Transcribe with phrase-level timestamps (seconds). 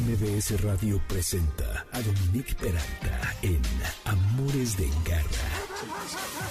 [0.00, 3.62] MBS Radio presenta a Dominique Peralta en
[4.04, 5.24] Amores de Garra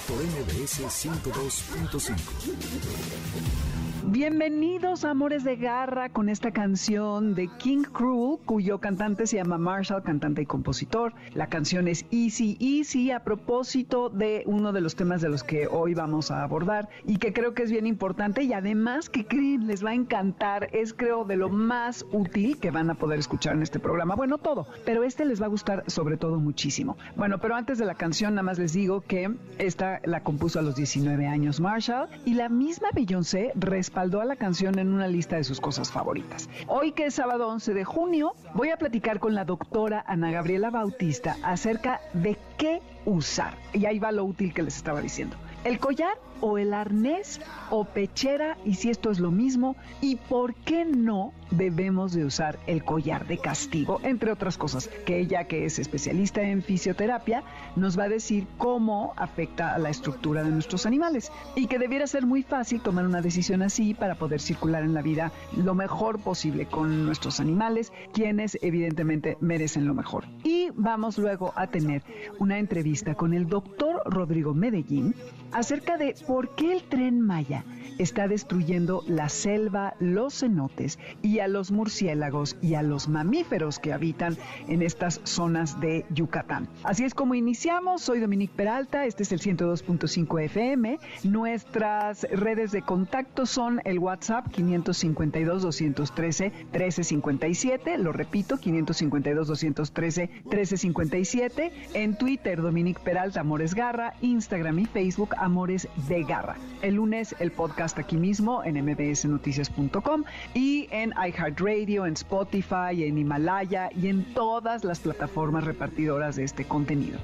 [0.08, 3.75] por MBS 102.5.
[4.08, 10.04] Bienvenidos Amores de Garra con esta canción de King Cruel, cuyo cantante se llama Marshall,
[10.04, 11.12] cantante y compositor.
[11.34, 15.66] La canción es Easy Easy a propósito de uno de los temas de los que
[15.66, 19.66] hoy vamos a abordar y que creo que es bien importante y además que creen
[19.66, 23.56] les va a encantar, es creo de lo más útil que van a poder escuchar
[23.56, 24.14] en este programa.
[24.14, 26.96] Bueno, todo, pero este les va a gustar sobre todo muchísimo.
[27.16, 30.62] Bueno, pero antes de la canción nada más les digo que esta la compuso a
[30.62, 33.50] los 19 años Marshall y la misma Beyoncé
[33.96, 36.50] a la canción en una lista de sus cosas favoritas.
[36.66, 40.68] Hoy que es sábado 11 de junio, voy a platicar con la doctora Ana Gabriela
[40.68, 43.56] Bautista acerca de qué usar.
[43.72, 45.36] Y ahí va lo útil que les estaba diciendo.
[45.64, 47.40] El collar o el arnés
[47.70, 52.58] o pechera y si esto es lo mismo y por qué no debemos de usar
[52.66, 57.44] el collar de castigo, entre otras cosas, que ella que es especialista en fisioterapia
[57.76, 62.06] nos va a decir cómo afecta a la estructura de nuestros animales y que debiera
[62.06, 66.18] ser muy fácil tomar una decisión así para poder circular en la vida lo mejor
[66.20, 70.24] posible con nuestros animales, quienes evidentemente merecen lo mejor.
[70.42, 72.02] Y vamos luego a tener
[72.38, 75.14] una entrevista con el doctor Rodrigo Medellín
[75.52, 77.64] acerca de por qué el tren Maya
[77.98, 83.92] está destruyendo la selva, los cenotes y a los murciélagos y a los mamíferos que
[83.92, 84.36] habitan
[84.68, 86.68] en estas zonas de Yucatán.
[86.82, 88.02] Así es como iniciamos.
[88.02, 90.98] Soy Dominique Peralta, este es el 102.5 FM.
[91.24, 101.72] Nuestras redes de contacto son el WhatsApp 552 213 1357, lo repito, 552 213 1357,
[101.94, 106.56] en Twitter Dominique Peralta Amores Garra, Instagram y Facebook Amores de Garra.
[106.82, 113.90] El lunes el podcast aquí mismo en mbsnoticias.com y en iHeartRadio, en Spotify, en Himalaya
[113.94, 117.18] y en todas las plataformas repartidoras de este contenido.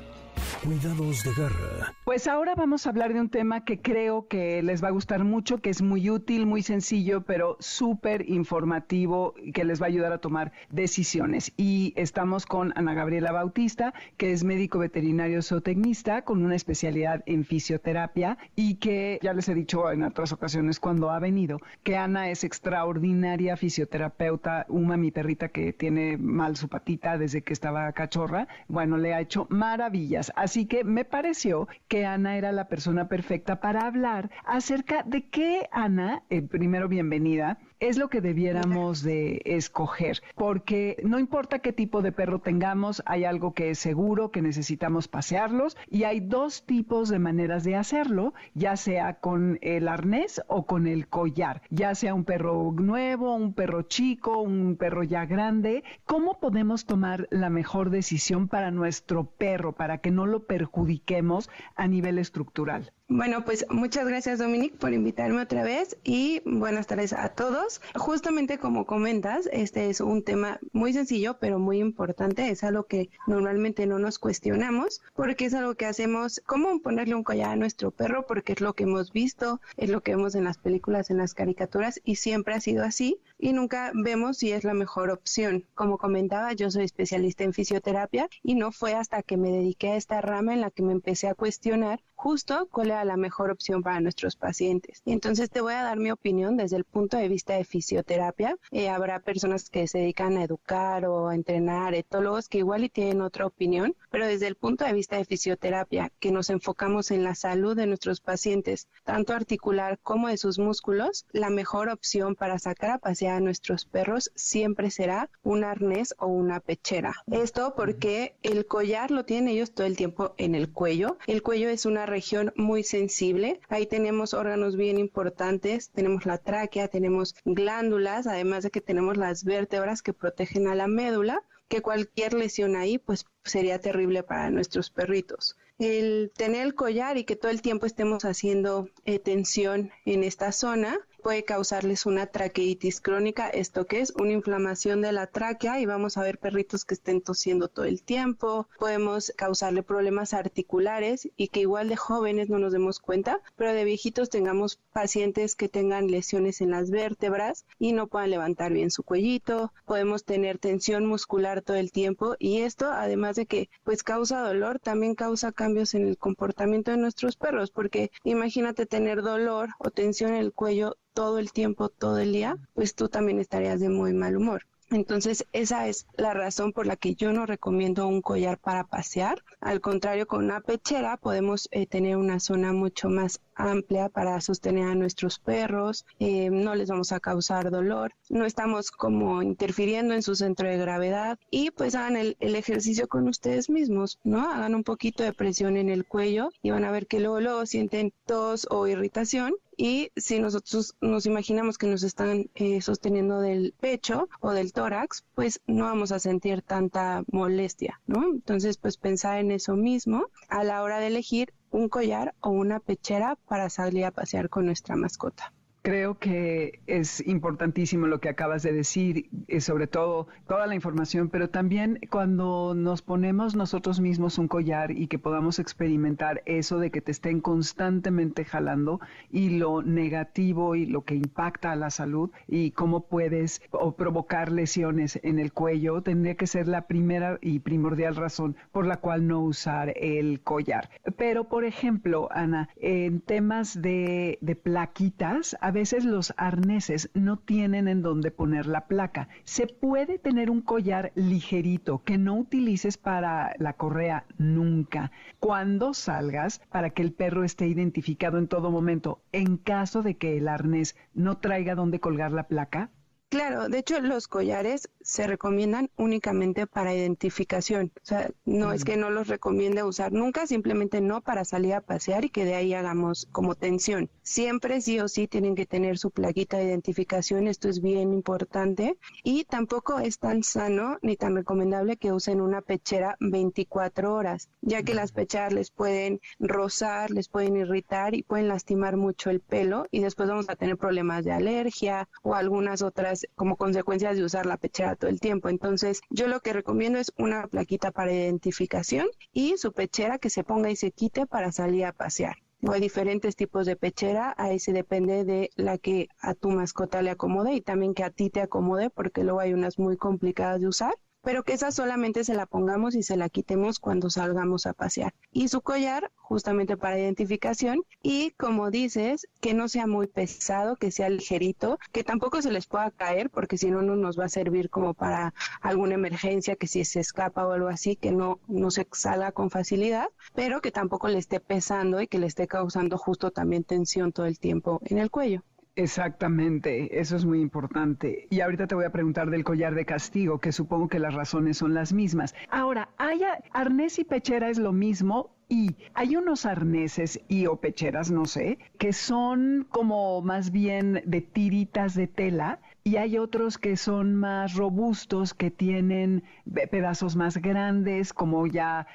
[0.64, 1.94] Cuidados de garra.
[2.04, 5.24] Pues ahora vamos a hablar de un tema que creo que les va a gustar
[5.24, 9.88] mucho, que es muy útil, muy sencillo, pero súper informativo y que les va a
[9.88, 11.52] ayudar a tomar decisiones.
[11.56, 17.44] Y estamos con Ana Gabriela Bautista, que es médico veterinario zootecnista con una especialidad en
[17.44, 22.30] fisioterapia y que ya les he dicho en otras ocasiones cuando ha venido que Ana
[22.30, 28.48] es extraordinaria fisioterapeuta, una mi perrita que tiene mal su patita desde que estaba cachorra.
[28.68, 30.31] Bueno, le ha hecho maravillas.
[30.36, 35.68] Así que me pareció que Ana era la persona perfecta para hablar acerca de qué,
[35.72, 42.00] Ana, eh, primero bienvenida, es lo que debiéramos de escoger, porque no importa qué tipo
[42.00, 47.08] de perro tengamos, hay algo que es seguro, que necesitamos pasearlos y hay dos tipos
[47.08, 52.14] de maneras de hacerlo, ya sea con el arnés o con el collar, ya sea
[52.14, 57.90] un perro nuevo, un perro chico, un perro ya grande, ¿cómo podemos tomar la mejor
[57.90, 62.92] decisión para nuestro perro, para que no lo perjudiquemos a nivel estructural?
[63.08, 67.82] Bueno, pues muchas gracias Dominic por invitarme otra vez y buenas tardes a todos.
[67.94, 73.10] Justamente como comentas, este es un tema muy sencillo pero muy importante, es algo que
[73.26, 77.90] normalmente no nos cuestionamos porque es algo que hacemos, cómo ponerle un collar a nuestro
[77.90, 81.18] perro porque es lo que hemos visto, es lo que vemos en las películas, en
[81.18, 85.66] las caricaturas y siempre ha sido así y nunca vemos si es la mejor opción.
[85.74, 89.96] Como comentaba, yo soy especialista en fisioterapia y no fue hasta que me dediqué a
[89.96, 93.82] esta rama en la que me empecé a cuestionar justo cuál era la mejor opción
[93.82, 95.02] para nuestros pacientes.
[95.04, 98.56] Y entonces te voy a dar mi opinión desde el punto de vista de fisioterapia.
[98.70, 102.90] Eh, habrá personas que se dedican a educar o a entrenar, etólogos que igual y
[102.90, 107.24] tienen otra opinión, pero desde el punto de vista de fisioterapia, que nos enfocamos en
[107.24, 112.60] la salud de nuestros pacientes, tanto articular como de sus músculos, la mejor opción para
[112.60, 117.14] sacar a pasear a nuestros perros siempre será un arnés o una pechera.
[117.30, 121.18] Esto porque el collar lo tienen ellos todo el tiempo en el cuello.
[121.26, 123.60] El cuello es una región muy sensible.
[123.68, 129.44] Ahí tenemos órganos bien importantes, tenemos la tráquea, tenemos glándulas, además de que tenemos las
[129.44, 134.90] vértebras que protegen a la médula, que cualquier lesión ahí pues sería terrible para nuestros
[134.90, 135.56] perritos.
[135.78, 140.52] El tener el collar y que todo el tiempo estemos haciendo eh, tensión en esta
[140.52, 145.86] zona puede causarles una traqueitis crónica, esto que es una inflamación de la tráquea y
[145.86, 151.48] vamos a ver perritos que estén tosiendo todo el tiempo, podemos causarle problemas articulares y
[151.48, 156.10] que igual de jóvenes no nos demos cuenta, pero de viejitos tengamos pacientes que tengan
[156.10, 161.62] lesiones en las vértebras y no puedan levantar bien su cuellito, podemos tener tensión muscular
[161.62, 166.06] todo el tiempo y esto además de que pues causa dolor, también causa cambios en
[166.06, 171.38] el comportamiento de nuestros perros, porque imagínate tener dolor o tensión en el cuello todo
[171.38, 174.66] el tiempo, todo el día, pues tú también estarías de muy mal humor.
[174.92, 179.42] Entonces, esa es la razón por la que yo no recomiendo un collar para pasear.
[179.60, 184.88] Al contrario, con una pechera podemos eh, tener una zona mucho más amplia para sostener
[184.88, 190.22] a nuestros perros, eh, no les vamos a causar dolor, no estamos como interfiriendo en
[190.22, 194.50] su centro de gravedad y pues hagan el, ejercicio con ustedes mismos, ¿no?
[194.50, 197.66] Hagan un poquito de presión en el cuello y van a ver que luego, luego
[197.66, 203.74] sienten tos o irritación y si nosotros nos imaginamos que nos están eh, sosteniendo del
[203.80, 208.24] pecho o del tórax, pues no vamos a sentir tanta molestia, ¿no?
[208.32, 212.80] Entonces, pues pensar en eso mismo a la hora de elegir un collar o una
[212.80, 215.52] pechera para salir a pasear con nuestra mascota.
[215.82, 221.28] Creo que es importantísimo lo que acabas de decir, y sobre todo toda la información,
[221.28, 226.92] pero también cuando nos ponemos nosotros mismos un collar y que podamos experimentar eso de
[226.92, 229.00] que te estén constantemente jalando
[229.30, 234.52] y lo negativo y lo que impacta a la salud y cómo puedes o provocar
[234.52, 239.26] lesiones en el cuello, tendría que ser la primera y primordial razón por la cual
[239.26, 240.90] no usar el collar.
[241.16, 248.30] Pero, por ejemplo, Ana, en temas de, plaquitas, veces los arneses no tienen en dónde
[248.30, 249.28] poner la placa.
[249.44, 255.10] Se puede tener un collar ligerito que no utilices para la correa nunca.
[255.40, 260.38] Cuando salgas, para que el perro esté identificado en todo momento, en caso de que
[260.38, 262.90] el arnés no traiga dónde colgar la placa,
[263.32, 267.92] Claro, de hecho los collares se recomiendan únicamente para identificación.
[267.96, 271.80] O sea, no es que no los recomiende usar nunca, simplemente no para salir a
[271.80, 274.10] pasear y que de ahí hagamos como tensión.
[274.22, 278.98] Siempre sí o sí tienen que tener su plaquita de identificación, esto es bien importante.
[279.22, 284.82] Y tampoco es tan sano ni tan recomendable que usen una pechera 24 horas, ya
[284.82, 289.86] que las pecheras les pueden rozar, les pueden irritar y pueden lastimar mucho el pelo
[289.90, 294.46] y después vamos a tener problemas de alergia o algunas otras como consecuencias de usar
[294.46, 295.48] la pechera todo el tiempo.
[295.48, 300.44] Entonces, yo lo que recomiendo es una plaquita para identificación y su pechera que se
[300.44, 302.36] ponga y se quite para salir a pasear.
[302.72, 307.10] hay diferentes tipos de pechera, ahí se depende de la que a tu mascota le
[307.10, 310.68] acomode y también que a ti te acomode, porque luego hay unas muy complicadas de
[310.68, 314.72] usar pero que esa solamente se la pongamos y se la quitemos cuando salgamos a
[314.72, 315.14] pasear.
[315.30, 320.90] Y su collar, justamente para identificación, y como dices, que no sea muy pesado, que
[320.90, 324.28] sea ligerito, que tampoco se les pueda caer, porque si no, no nos va a
[324.28, 328.70] servir como para alguna emergencia, que si se escapa o algo así, que no, no
[328.70, 332.98] se salga con facilidad, pero que tampoco le esté pesando y que le esté causando
[332.98, 335.42] justo también tensión todo el tiempo en el cuello.
[335.74, 338.26] Exactamente, eso es muy importante.
[338.28, 341.56] Y ahorita te voy a preguntar del collar de castigo, que supongo que las razones
[341.56, 342.34] son las mismas.
[342.50, 345.34] Ahora, ¿haya arnés y pechera es lo mismo?
[345.48, 351.20] Y hay unos arneses y o pecheras, no sé, que son como más bien de
[351.22, 356.24] tiritas de tela y hay otros que son más robustos, que tienen
[356.70, 358.86] pedazos más grandes, como ya,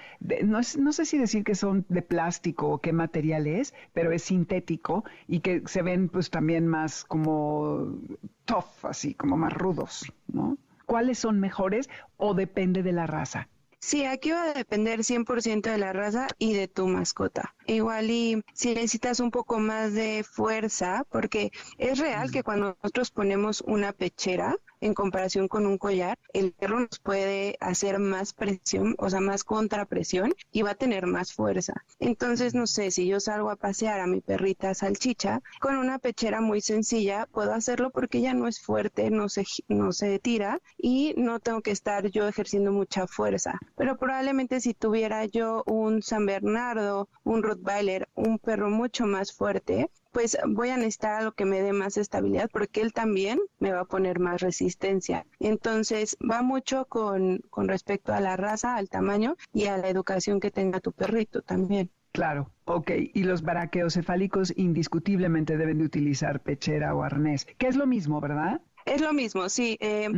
[0.44, 4.24] no, no, sé si decir que son de plástico o qué material es, pero es
[4.24, 7.98] sintético y que se ven pues también más como
[8.45, 10.57] tough, así, como más rudos, ¿no?
[10.86, 13.50] ¿Cuáles son mejores o depende de la raza?
[13.79, 17.56] Sí, aquí va a depender 100% de la raza y de tu mascota.
[17.68, 23.12] Igual y si necesitas un poco más de fuerza, porque es real que cuando nosotros
[23.12, 28.96] ponemos una pechera, en comparación con un collar, el perro nos puede hacer más presión,
[28.98, 31.74] o sea, más contrapresión y va a tener más fuerza.
[32.00, 36.41] Entonces, no sé, si yo salgo a pasear a mi perrita salchicha con una pechera
[36.41, 41.13] muy sencilla, puedo hacerlo porque ella no es fuerte, no se, no se tira y
[41.17, 43.60] no tengo que estar yo ejerciendo mucha fuerza.
[43.75, 49.89] Pero probablemente si tuviera yo un San Bernardo, un Rottweiler, un perro mucho más fuerte,
[50.17, 53.81] pues voy a necesitar algo que me dé más estabilidad porque él también me va
[53.81, 55.27] a poner más resistencia.
[55.39, 60.39] Entonces va mucho con, con respecto a la raza, al tamaño y a la educación
[60.39, 61.91] que tenga tu perrito también.
[62.13, 62.89] Claro, ok.
[63.13, 68.62] Y los braqueocefálicos indiscutiblemente deben de utilizar pechera o arnés, que es lo mismo, ¿verdad?
[68.88, 69.77] Es lo mismo, sí.
[69.82, 70.10] Eh,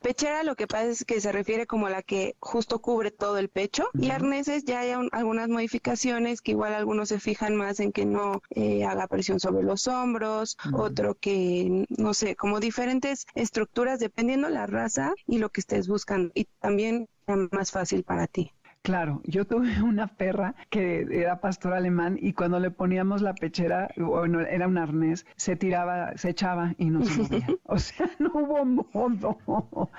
[0.00, 3.36] Pechera lo que pasa es que se refiere como a la que justo cubre todo
[3.36, 7.90] el pecho y arneses ya hay algunas modificaciones que igual algunos se fijan más en
[7.90, 13.98] que no eh, haga presión sobre los hombros, otro que, no sé, como diferentes estructuras
[13.98, 17.08] dependiendo la raza y lo que estés buscando y también
[17.50, 18.52] más fácil para ti.
[18.82, 23.92] Claro, yo tuve una perra que era pastor alemán y cuando le poníamos la pechera,
[23.96, 27.46] bueno, era un arnés, se tiraba, se echaba y no se movía.
[27.64, 29.90] O sea, no hubo modo.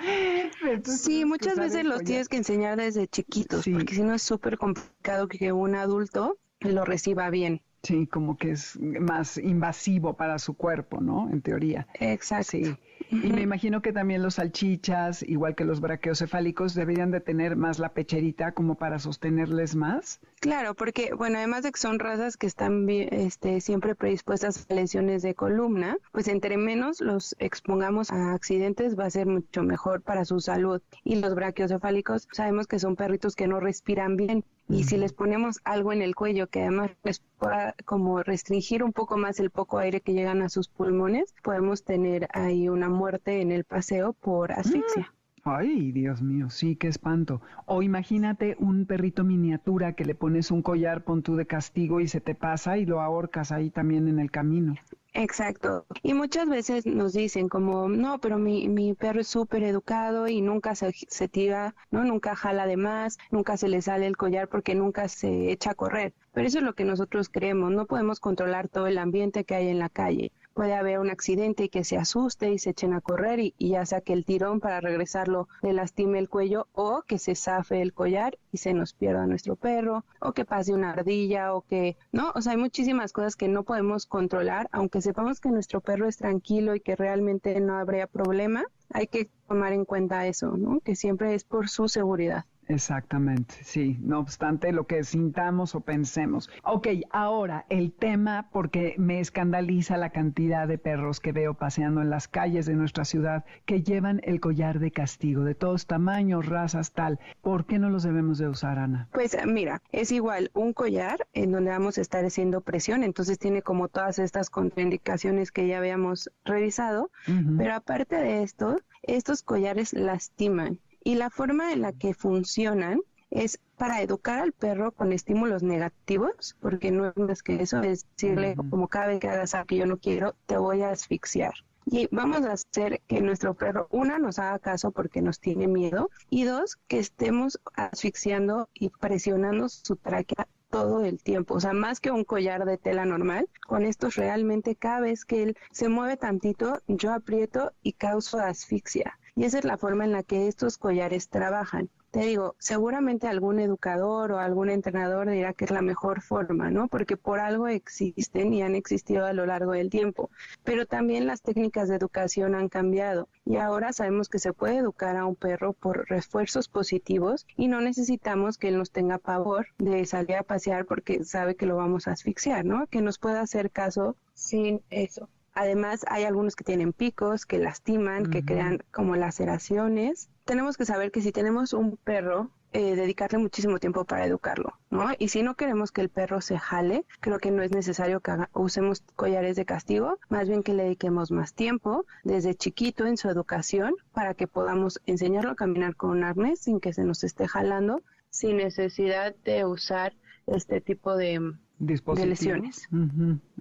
[0.84, 5.28] sí, muchas veces los tienes que enseñar desde chiquitos, porque si no es súper complicado
[5.28, 7.62] que un adulto lo reciba bien.
[7.84, 11.30] Sí, como que es más invasivo para su cuerpo, ¿no?
[11.30, 11.88] En teoría.
[12.00, 12.52] Exacto.
[12.52, 12.78] Sí.
[13.10, 17.80] Y me imagino que también los salchichas, igual que los braqueocefálicos, deberían de tener más
[17.80, 20.20] la pecherita como para sostenerles más.
[20.40, 25.22] Claro, porque, bueno, además de que son razas que están este, siempre predispuestas a lesiones
[25.22, 30.26] de columna, pues entre menos los expongamos a accidentes va a ser mucho mejor para
[30.26, 30.82] su salud.
[31.04, 35.60] Y los braqueocefálicos sabemos que son perritos que no respiran bien y si les ponemos
[35.66, 39.78] algo en el cuello que además les pueda como restringir un poco más el poco
[39.78, 44.52] aire que llegan a sus pulmones, podemos tener ahí una muerte en el paseo por
[44.52, 45.14] asfixia.
[45.46, 47.42] Ay, Dios mío, sí, qué espanto.
[47.66, 52.08] O imagínate un perrito miniatura que le pones un collar, pon tú de castigo y
[52.08, 54.76] se te pasa y lo ahorcas ahí también en el camino.
[55.16, 55.86] Exacto.
[56.02, 60.42] Y muchas veces nos dicen como, no, pero mi, mi perro es súper educado y
[60.42, 62.04] nunca se, se tira, ¿no?
[62.04, 65.76] Nunca jala de más, nunca se le sale el collar porque nunca se echa a
[65.76, 66.14] correr.
[66.32, 67.72] Pero eso es lo que nosotros creemos.
[67.72, 71.66] No podemos controlar todo el ambiente que hay en la calle puede haber un accidente
[71.66, 74.60] y que se asuste y se echen a correr y, ya sea que el tirón
[74.60, 78.94] para regresarlo le lastime el cuello o que se zafe el collar y se nos
[78.94, 82.32] pierda nuestro perro o que pase una ardilla o que, ¿no?
[82.36, 86.18] O sea, hay muchísimas cosas que no podemos controlar, aunque sepamos que nuestro perro es
[86.18, 90.80] tranquilo y que realmente no habría problema, hay que tomar en cuenta eso, ¿no?
[90.82, 92.46] Que siempre es por su seguridad.
[92.68, 96.50] Exactamente, sí, no obstante lo que sintamos o pensemos.
[96.64, 102.10] Ok, ahora el tema, porque me escandaliza la cantidad de perros que veo paseando en
[102.10, 106.94] las calles de nuestra ciudad que llevan el collar de castigo, de todos tamaños, razas,
[106.94, 107.20] tal.
[107.42, 109.10] ¿Por qué no los debemos de usar, Ana?
[109.12, 113.62] Pues mira, es igual un collar en donde vamos a estar haciendo presión, entonces tiene
[113.62, 117.12] como todas estas contraindicaciones que ya habíamos revisado,
[117.58, 123.60] pero aparte de esto, estos collares lastiman y la forma en la que funcionan es
[123.78, 128.56] para educar al perro con estímulos negativos, porque no es más que eso, es decirle
[128.56, 131.54] como cada vez que hagas algo que yo no quiero, te voy a asfixiar.
[131.86, 136.10] Y vamos a hacer que nuestro perro, una, nos haga caso porque nos tiene miedo,
[136.30, 142.00] y dos, que estemos asfixiando y presionando su tráquea todo el tiempo, o sea, más
[142.00, 146.18] que un collar de tela normal, con estos realmente cada vez que él se mueve
[146.18, 149.20] tantito, yo aprieto y causo asfixia.
[149.36, 151.90] Y esa es la forma en la que estos collares trabajan.
[152.12, 156.88] Te digo, seguramente algún educador o algún entrenador dirá que es la mejor forma, ¿no?
[156.88, 160.30] Porque por algo existen y han existido a lo largo del tiempo.
[160.64, 165.18] Pero también las técnicas de educación han cambiado y ahora sabemos que se puede educar
[165.18, 170.06] a un perro por refuerzos positivos y no necesitamos que él nos tenga pavor de
[170.06, 172.86] salir a pasear porque sabe que lo vamos a asfixiar, ¿no?
[172.86, 175.30] Que nos pueda hacer caso sin eso.
[175.54, 180.30] Además, hay algunos que tienen picos, que lastiman, que crean como laceraciones.
[180.46, 185.12] Tenemos que saber que si tenemos un perro, eh, dedicarle muchísimo tiempo para educarlo, ¿no?
[185.20, 188.32] Y si no queremos que el perro se jale, creo que no es necesario que
[188.54, 193.30] usemos collares de castigo, más bien que le dediquemos más tiempo desde chiquito en su
[193.30, 197.48] educación para que podamos enseñarlo a caminar con un arnés sin que se nos esté
[197.48, 200.14] jalando, sin necesidad de usar
[200.48, 202.90] este tipo de, de lesiones.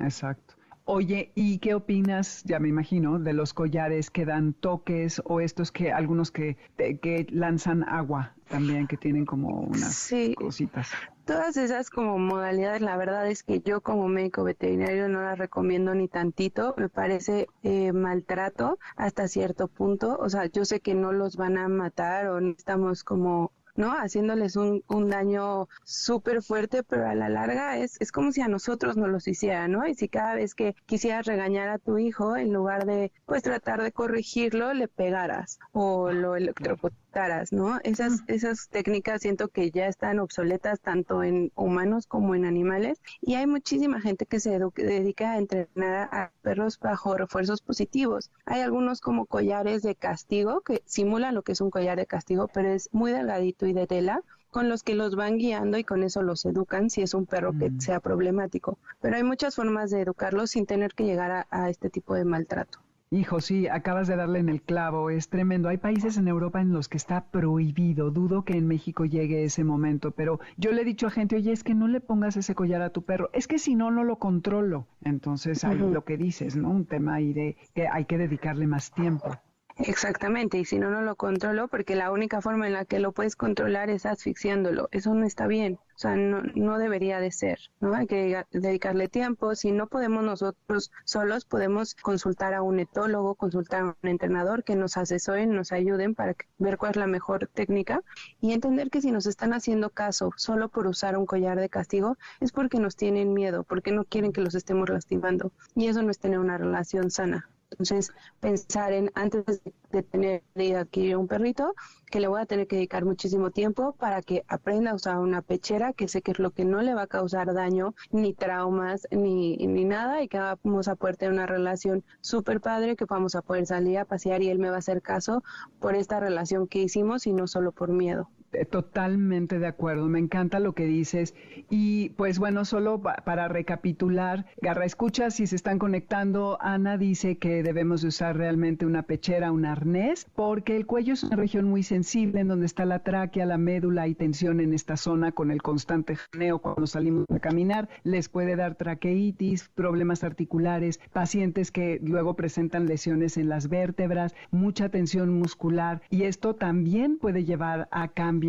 [0.00, 0.54] Exacto.
[0.85, 5.71] Oye, ¿y qué opinas, ya me imagino, de los collares que dan toques o estos
[5.71, 10.91] que algunos que, que lanzan agua también, que tienen como unas cositas?
[11.25, 15.95] Todas esas como modalidades, la verdad es que yo como médico veterinario no las recomiendo
[15.95, 21.12] ni tantito, me parece eh, maltrato hasta cierto punto, o sea, yo sé que no
[21.12, 23.93] los van a matar o no estamos como ¿no?
[23.93, 28.49] Haciéndoles un, un daño súper fuerte, pero a la larga es, es como si a
[28.49, 29.87] nosotros nos los hicieran, ¿no?
[29.87, 33.83] Y si cada vez que quisieras regañar a tu hijo, en lugar de, pues, tratar
[33.83, 37.79] de corregirlo, le pegaras o lo electrocutaras, ¿no?
[37.85, 43.35] Esas, esas técnicas siento que ya están obsoletas tanto en humanos como en animales y
[43.35, 48.31] hay muchísima gente que se dedica a entrenar a perros bajo refuerzos positivos.
[48.47, 52.49] Hay algunos como collares de castigo que simulan lo que es un collar de castigo,
[52.49, 56.04] pero es muy delgadito y de tela con los que los van guiando y con
[56.04, 57.81] eso los educan si es un perro que mm.
[57.81, 58.78] sea problemático.
[59.00, 62.78] Pero hay muchas formas de educarlos sin tener que llegar a, este tipo de maltrato.
[63.11, 65.71] Hijo, sí, acabas de darle en el clavo, es tremendo.
[65.71, 68.11] Hay países en Europa en los que está prohibido.
[68.11, 71.52] Dudo que en México llegue ese momento, pero yo le he dicho a gente, oye,
[71.52, 74.04] es que no le pongas ese collar a tu perro, es que si no, no
[74.04, 74.87] lo controlo.
[75.02, 76.71] Entonces, hay lo que dices, ¿no?
[76.71, 79.31] Un tema ahí de que hay que dedicarle más tiempo.
[79.79, 83.12] Exactamente, y si no, no lo controlo, porque la única forma en la que lo
[83.12, 84.88] puedes controlar es asfixiándolo.
[84.93, 87.95] Eso no está bien, o sea, no, no debería de ser, ¿no?
[87.95, 89.55] Hay que dedicarle tiempo.
[89.55, 94.76] Si no podemos nosotros solos, podemos consultar a un etólogo, consultar a un entrenador que
[94.76, 98.02] nos asesoren, nos ayuden para ver cuál es la mejor técnica
[98.41, 102.19] y entender que si nos están haciendo caso solo por usar un collar de castigo,
[102.41, 105.52] es porque nos tienen miedo, porque no quieren que los estemos lastimando.
[105.75, 107.49] Y eso no es tener una relación sana.
[107.73, 111.75] Entonces, pensar en antes de tener de adquirir un perrito,
[112.11, 115.43] que le voy a tener que dedicar muchísimo tiempo para que aprenda a usar una
[115.43, 119.09] pechera, que sé que es lo que no le va a causar daño, ni traumas,
[119.11, 123.35] ni, ni nada, y que vamos a poder tener una relación súper padre, que vamos
[123.35, 125.43] a poder salir a pasear y él me va a hacer caso
[125.81, 128.29] por esta relación que hicimos y no solo por miedo.
[128.52, 131.35] Eh, totalmente de acuerdo, me encanta lo que dices.
[131.71, 137.62] Y pues bueno, solo para recapitular, Garra Escucha, si se están conectando, Ana dice que
[137.62, 141.82] debemos de usar realmente una pechera, un arnés, porque el cuello es una región muy
[141.82, 145.62] sensible en donde está la tráquea, la médula y tensión en esta zona con el
[145.62, 147.88] constante janeo cuando salimos a caminar.
[148.04, 154.90] Les puede dar traqueitis, problemas articulares, pacientes que luego presentan lesiones en las vértebras, mucha
[154.90, 158.41] tensión muscular y esto también puede llevar a cambios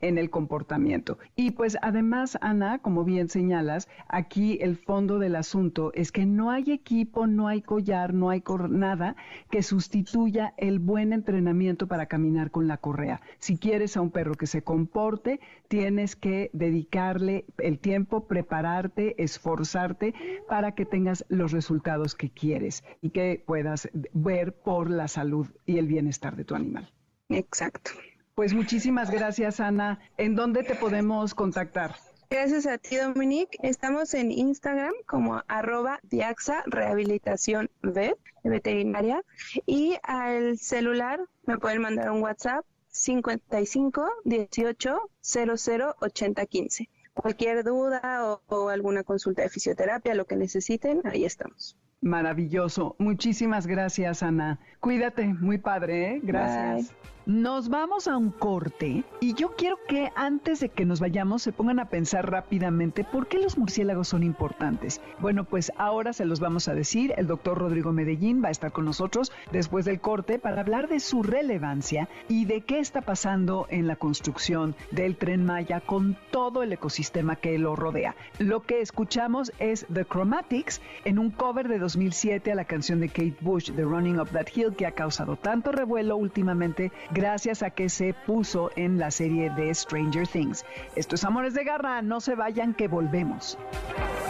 [0.00, 1.18] en el comportamiento.
[1.36, 6.50] Y pues además, Ana, como bien señalas, aquí el fondo del asunto es que no
[6.50, 9.16] hay equipo, no hay collar, no hay nada
[9.50, 13.20] que sustituya el buen entrenamiento para caminar con la correa.
[13.38, 20.14] Si quieres a un perro que se comporte, tienes que dedicarle el tiempo, prepararte, esforzarte
[20.46, 25.78] para que tengas los resultados que quieres y que puedas ver por la salud y
[25.78, 26.92] el bienestar de tu animal.
[27.30, 27.92] Exacto.
[28.34, 30.00] Pues muchísimas gracias, Ana.
[30.16, 31.96] ¿En dónde te podemos contactar?
[32.30, 33.58] Gracias a ti, Dominique.
[33.62, 39.22] Estamos en Instagram como arroba Diaxa Rehabilitación Vet, veterinaria.
[39.66, 46.88] Y al celular me pueden mandar un WhatsApp 55 18 00 80 15.
[47.12, 51.76] Cualquier duda o, o alguna consulta de fisioterapia, lo que necesiten, ahí estamos.
[52.02, 52.96] Maravilloso.
[52.98, 54.58] Muchísimas gracias, Ana.
[54.80, 56.20] Cuídate, muy padre, ¿eh?
[56.22, 56.92] Gracias.
[57.24, 61.52] Nos vamos a un corte y yo quiero que antes de que nos vayamos se
[61.52, 65.00] pongan a pensar rápidamente por qué los murciélagos son importantes.
[65.20, 67.14] Bueno, pues ahora se los vamos a decir.
[67.16, 70.98] El doctor Rodrigo Medellín va a estar con nosotros después del corte para hablar de
[70.98, 76.64] su relevancia y de qué está pasando en la construcción del tren Maya con todo
[76.64, 78.16] el ecosistema que lo rodea.
[78.40, 83.08] Lo que escuchamos es The Chromatics en un cover de 2007 a la canción de
[83.08, 87.70] Kate Bush, The Running Up That Hill, que ha causado tanto revuelo últimamente gracias a
[87.70, 90.64] que se puso en la serie de Stranger Things.
[90.96, 93.58] Esto es Amores de Garra, no se vayan que volvemos.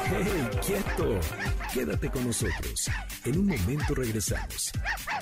[0.07, 1.21] ¡Hey, quieto!
[1.73, 2.91] Quédate con nosotros.
[3.25, 4.73] En un momento regresamos.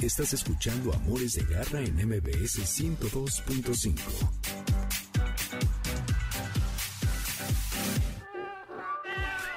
[0.00, 4.99] Estás escuchando Amores de Garra en MBS 102.5.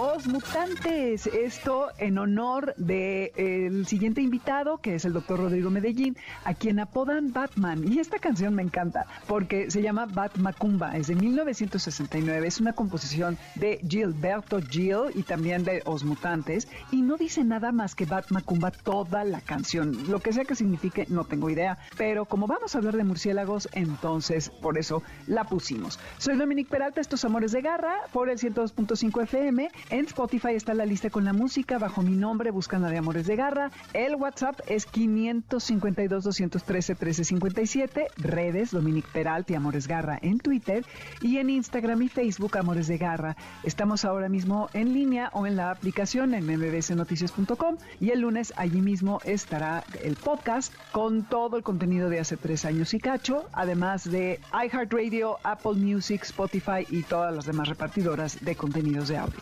[0.00, 6.16] Os Mutantes, esto en honor del el siguiente invitado, que es el doctor Rodrigo Medellín,
[6.44, 7.82] a quien apodan Batman.
[7.92, 13.38] Y esta canción me encanta porque se llama Batmacumba, es de 1969, es una composición
[13.56, 18.70] de Gilberto Gil y también de Os Mutantes, y no dice nada más que Batmacumba
[18.70, 20.08] toda la canción.
[20.08, 23.68] Lo que sea que signifique, no tengo idea, pero como vamos a hablar de murciélagos,
[23.72, 25.98] entonces por eso la pusimos.
[26.18, 29.68] Soy Dominique Peralta, estos Amores de Garra, por el 102.5 FM.
[29.90, 33.26] En Spotify está la lista con la música bajo mi nombre, buscan la de Amores
[33.26, 33.70] de Garra.
[33.94, 38.08] El WhatsApp es 552 213 1357.
[38.18, 40.84] Redes Dominique Peralta y Amores Garra en Twitter
[41.22, 43.36] y en Instagram y Facebook Amores de Garra.
[43.62, 48.82] Estamos ahora mismo en línea o en la aplicación en mbsnoticias.com y el lunes allí
[48.82, 54.04] mismo estará el podcast con todo el contenido de hace tres años y cacho, además
[54.04, 59.40] de iHeartRadio, Apple Music, Spotify y todas las demás repartidoras de contenidos de audio.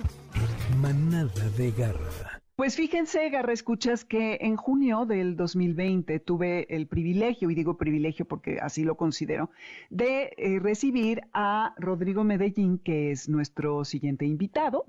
[0.81, 2.42] Manada de Garra.
[2.57, 8.25] Pues fíjense, Garra, escuchas que en junio del 2020 tuve el privilegio, y digo privilegio
[8.25, 9.51] porque así lo considero,
[9.90, 14.87] de eh, recibir a Rodrigo Medellín, que es nuestro siguiente invitado,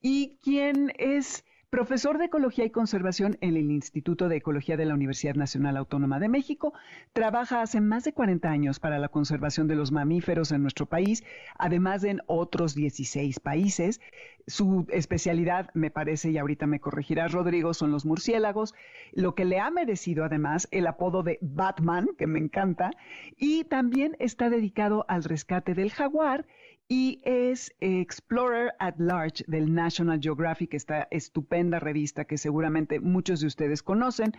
[0.00, 4.92] y quien es Profesor de Ecología y Conservación en el Instituto de Ecología de la
[4.92, 6.74] Universidad Nacional Autónoma de México,
[7.14, 11.24] trabaja hace más de 40 años para la conservación de los mamíferos en nuestro país,
[11.56, 14.02] además de en otros 16 países.
[14.46, 18.74] Su especialidad, me parece, y ahorita me corregirá Rodrigo, son los murciélagos,
[19.14, 22.90] lo que le ha merecido además el apodo de Batman, que me encanta,
[23.38, 26.44] y también está dedicado al rescate del jaguar
[26.94, 33.46] y es Explorer at Large del National Geographic, esta estupenda revista que seguramente muchos de
[33.46, 34.34] ustedes conocen.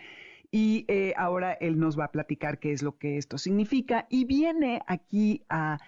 [0.52, 4.26] Y eh, ahora él nos va a platicar qué es lo que esto significa y
[4.26, 5.80] viene aquí a,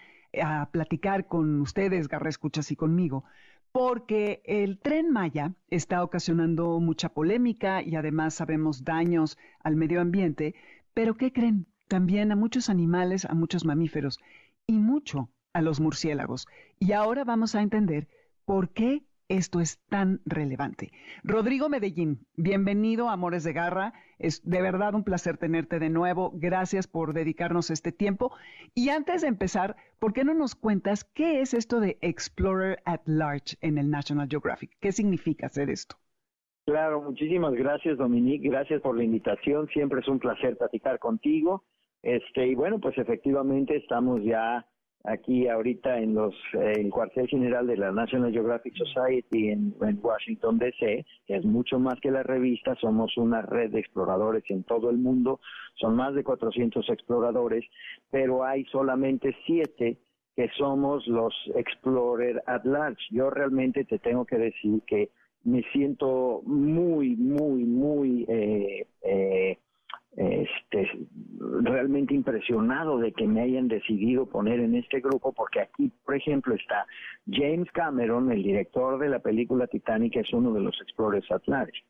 [0.42, 3.26] a platicar con ustedes, Garra Escuchas y conmigo,
[3.72, 10.56] porque el tren Maya está ocasionando mucha polémica y además sabemos daños al medio ambiente,
[10.96, 11.68] pero ¿qué creen?
[11.88, 14.20] También a muchos animales, a muchos mamíferos
[14.66, 16.48] y mucho a los murciélagos.
[16.80, 18.10] Y ahora vamos a entender
[18.44, 20.92] por qué esto es tan relevante.
[21.24, 23.94] Rodrigo Medellín, bienvenido a Amores de Garra.
[24.20, 26.32] Es de verdad un placer tenerte de nuevo.
[26.36, 28.36] Gracias por dedicarnos este tiempo.
[28.74, 33.02] Y antes de empezar, ¿por qué no nos cuentas qué es esto de Explorer at
[33.06, 34.72] Large en el National Geographic?
[34.82, 35.96] ¿Qué significa hacer esto?
[36.66, 39.68] Claro, muchísimas gracias Dominique, gracias por la invitación.
[39.70, 41.64] Siempre es un placer platicar contigo.
[42.04, 44.68] Este, y bueno, pues efectivamente estamos ya
[45.08, 51.06] aquí ahorita en los el cuartel general de la National Geographic Society en, Washington DC,
[51.26, 54.98] que es mucho más que la revista, somos una red de exploradores en todo el
[54.98, 55.40] mundo,
[55.76, 57.66] son más de 400 exploradores,
[58.10, 59.98] pero hay solamente siete
[60.36, 63.02] que somos los Explorer at Large.
[63.12, 65.10] Yo realmente te tengo que decir que
[65.44, 69.58] me siento muy, muy, muy eh, eh,
[70.18, 70.90] este,
[71.62, 76.56] realmente impresionado de que me hayan decidido poner en este grupo, porque aquí, por ejemplo,
[76.56, 76.86] está
[77.30, 81.84] James Cameron, el director de la película Titanic, es uno de los Explorers Atlantis.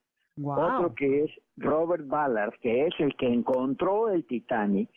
[0.44, 4.90] Otro que es Robert Ballard, que es el que encontró el Titanic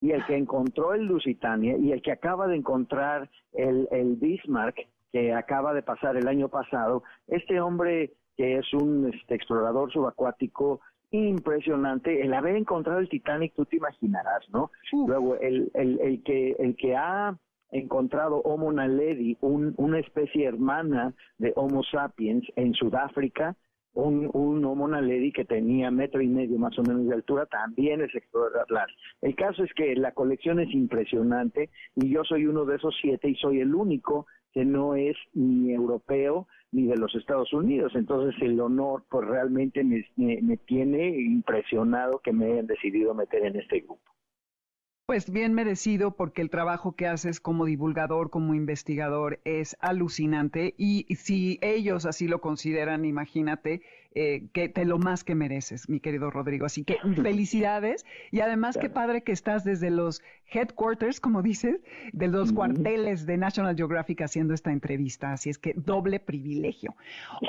[0.00, 4.88] y el que encontró el Lusitania y el que acaba de encontrar el, el Bismarck,
[5.12, 7.04] que acaba de pasar el año pasado.
[7.28, 13.64] Este hombre que es un este, explorador subacuático impresionante el haber encontrado el Titanic, tú
[13.64, 14.70] te imaginarás, ¿no?
[14.92, 17.36] Luego, el, el, el, que, el que ha
[17.70, 23.56] encontrado Homo naledi, un, una especie hermana de Homo sapiens en Sudáfrica,
[23.94, 28.00] un, un Homo naledi que tenía metro y medio más o menos de altura, también
[28.00, 28.66] es explorar
[29.20, 33.28] El caso es que la colección es impresionante y yo soy uno de esos siete
[33.28, 37.92] y soy el único que no es ni europeo ni de los Estados Unidos.
[37.94, 43.56] Entonces el honor pues realmente me, me, tiene impresionado que me hayan decidido meter en
[43.56, 44.02] este grupo.
[45.10, 51.04] Pues bien merecido porque el trabajo que haces como divulgador, como investigador es alucinante y
[51.16, 56.30] si ellos así lo consideran, imagínate eh, que te lo más que mereces, mi querido
[56.30, 56.64] Rodrigo.
[56.64, 61.80] Así que felicidades y además qué padre que estás desde los headquarters, como dices,
[62.12, 65.32] de los cuarteles de National Geographic haciendo esta entrevista.
[65.32, 66.94] Así es que doble privilegio.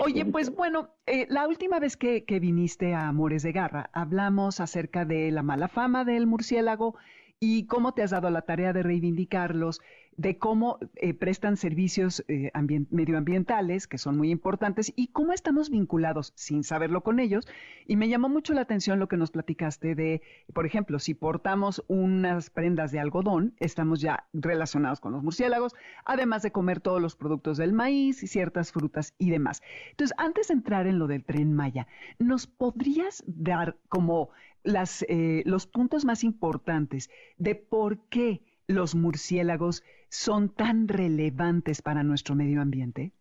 [0.04, 4.60] Oye, pues bueno, eh, la última vez que, que viniste a Amores de Garra hablamos
[4.60, 6.96] acerca de la mala fama del murciélago
[7.44, 9.82] y cómo te has dado la tarea de reivindicarlos,
[10.18, 12.52] de cómo eh, prestan servicios eh,
[12.90, 17.48] medioambientales, que son muy importantes, y cómo estamos vinculados sin saberlo con ellos.
[17.88, 20.22] Y me llamó mucho la atención lo que nos platicaste de,
[20.54, 25.74] por ejemplo, si portamos unas prendas de algodón, estamos ya relacionados con los murciélagos,
[26.06, 29.62] además de comer todos los productos del maíz y ciertas frutas y demás.
[29.92, 31.88] Entonces, antes de entrar en lo del tren Maya,
[32.20, 34.30] ¿nos podrías dar como
[34.64, 42.04] las, eh, los puntos más importantes de por qué los murciélagos son tan relevantes para
[42.04, 43.14] nuestro medio ambiente?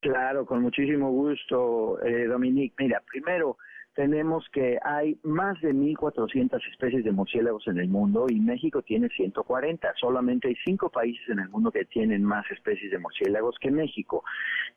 [0.00, 2.74] Claro, con muchísimo gusto, eh, Dominique.
[2.78, 3.58] Mira, primero
[3.94, 9.10] tenemos que hay más de 1.400 especies de murciélagos en el mundo y México tiene
[9.10, 9.92] 140.
[10.00, 14.24] Solamente hay cinco países en el mundo que tienen más especies de murciélagos que México.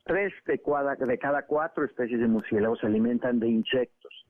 [0.04, 4.23] Tres de cada cuatro especies de murciélagos se alimentan de insectos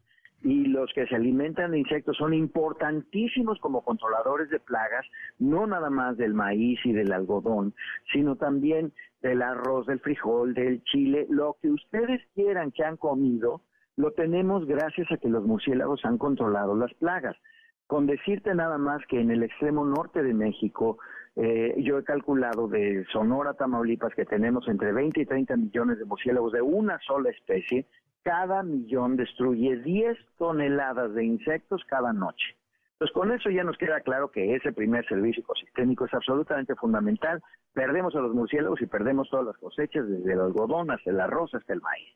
[0.44, 5.06] y los que se alimentan de insectos son importantísimos como controladores de plagas,
[5.40, 7.74] no nada más del maíz y del algodón,
[8.12, 13.62] sino también del arroz, del frijol, del chile, lo que ustedes quieran que han comido,
[13.96, 17.38] lo tenemos gracias a que los murciélagos han controlado las plagas.
[17.88, 20.98] Con decirte nada más que en el extremo norte de México,
[21.36, 26.06] eh, yo he calculado de Sonora Tamaulipas que tenemos entre 20 y 30 millones de
[26.06, 27.88] murciélagos de una sola especie
[28.24, 32.56] cada millón destruye 10 toneladas de insectos cada noche.
[32.94, 37.42] Entonces, con eso ya nos queda claro que ese primer servicio ecosistémico es absolutamente fundamental.
[37.74, 41.54] Perdemos a los murciélagos y perdemos todas las cosechas, desde el algodón hasta el arroz
[41.54, 42.10] hasta el maíz.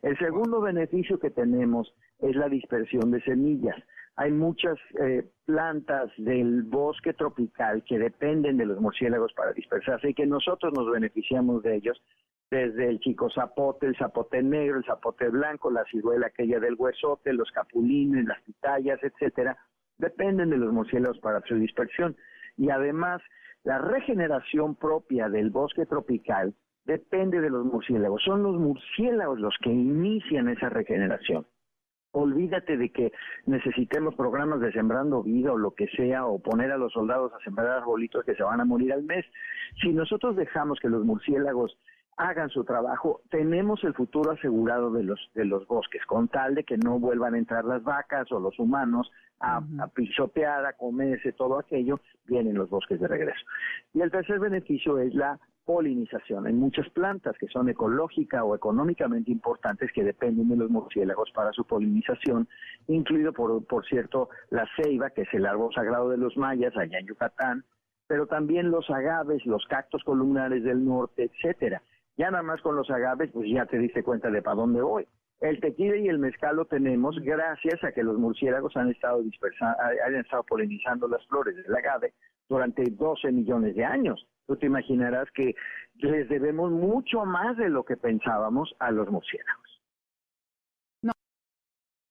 [0.00, 3.76] El segundo beneficio que tenemos es la dispersión de semillas.
[4.16, 10.14] Hay muchas eh, plantas del bosque tropical que dependen de los murciélagos para dispersarse y
[10.14, 12.02] que nosotros nos beneficiamos de ellos
[12.52, 17.32] desde el chico zapote, el zapote negro, el zapote blanco, la ciruela aquella del huesote,
[17.32, 19.56] los capulines, las pitayas, etcétera,
[19.96, 22.14] dependen de los murciélagos para su dispersión.
[22.58, 23.22] Y además,
[23.64, 26.52] la regeneración propia del bosque tropical
[26.84, 28.22] depende de los murciélagos.
[28.22, 31.46] Son los murciélagos los que inician esa regeneración.
[32.10, 33.12] Olvídate de que
[33.46, 37.42] necesitemos programas de sembrando vida o lo que sea, o poner a los soldados a
[37.42, 39.24] sembrar arbolitos que se van a morir al mes.
[39.80, 41.78] Si nosotros dejamos que los murciélagos
[42.22, 43.20] hagan su trabajo.
[43.30, 47.34] Tenemos el futuro asegurado de los, de los bosques, con tal de que no vuelvan
[47.34, 52.54] a entrar las vacas o los humanos a, a pisotear, a comerse todo aquello, vienen
[52.54, 53.44] los bosques de regreso.
[53.92, 56.46] Y el tercer beneficio es la polinización.
[56.46, 61.52] Hay muchas plantas que son ecológicas o económicamente importantes que dependen de los murciélagos para
[61.52, 62.48] su polinización,
[62.86, 66.98] incluido, por, por cierto, la ceiba, que es el árbol sagrado de los mayas allá
[66.98, 67.64] en Yucatán,
[68.06, 71.82] pero también los agaves, los cactos columnares del norte, etcétera.
[72.16, 75.06] Ya nada más con los agaves, pues ya te diste cuenta de para dónde voy.
[75.40, 79.76] El tequila y el mezcal lo tenemos gracias a que los murciélagos han estado dispersando,
[80.06, 82.14] han estado polinizando las flores del agave
[82.48, 84.24] durante 12 millones de años.
[84.46, 85.54] Tú te imaginarás que
[85.94, 89.82] les debemos mucho más de lo que pensábamos a los murciélagos.
[91.02, 91.12] No,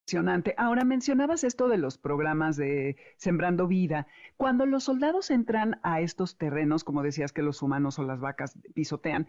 [0.01, 0.53] impresionante.
[0.57, 4.07] Ahora mencionabas esto de los programas de Sembrando Vida.
[4.35, 8.57] Cuando los soldados entran a estos terrenos, como decías que los humanos o las vacas
[8.73, 9.27] pisotean,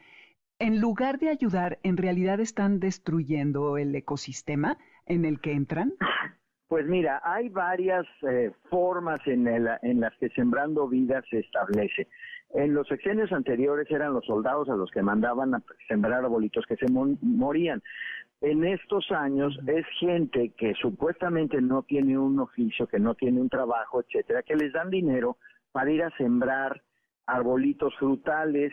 [0.63, 5.93] en lugar de ayudar, en realidad están destruyendo el ecosistema en el que entran?
[6.69, 12.07] Pues mira, hay varias eh, formas en, en las que Sembrando Vida se establece.
[12.55, 16.77] En los sexenios anteriores eran los soldados a los que mandaban a sembrar arbolitos que
[16.77, 17.83] se morían.
[18.41, 23.49] En estos años es gente que supuestamente no tiene un oficio, que no tiene un
[23.49, 25.39] trabajo, etcétera, que les dan dinero
[25.73, 26.83] para ir a sembrar
[27.27, 28.73] arbolitos frutales,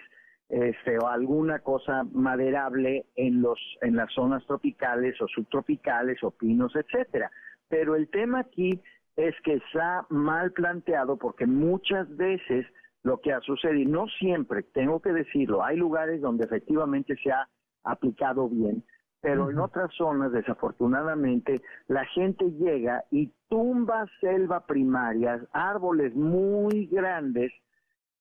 [0.50, 6.76] este, o alguna cosa maderable en los en las zonas tropicales o subtropicales o pinos,
[6.76, 7.32] etcétera.
[7.68, 8.82] Pero el tema aquí
[9.16, 12.66] es que está mal planteado porque muchas veces
[13.04, 17.48] lo que ha sucedido, no siempre, tengo que decirlo, hay lugares donde efectivamente se ha
[17.84, 18.84] aplicado bien,
[19.22, 27.52] pero en otras zonas, desafortunadamente, la gente llega y tumba selva primaria, árboles muy grandes,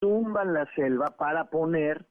[0.01, 2.05] tumban la selva para poner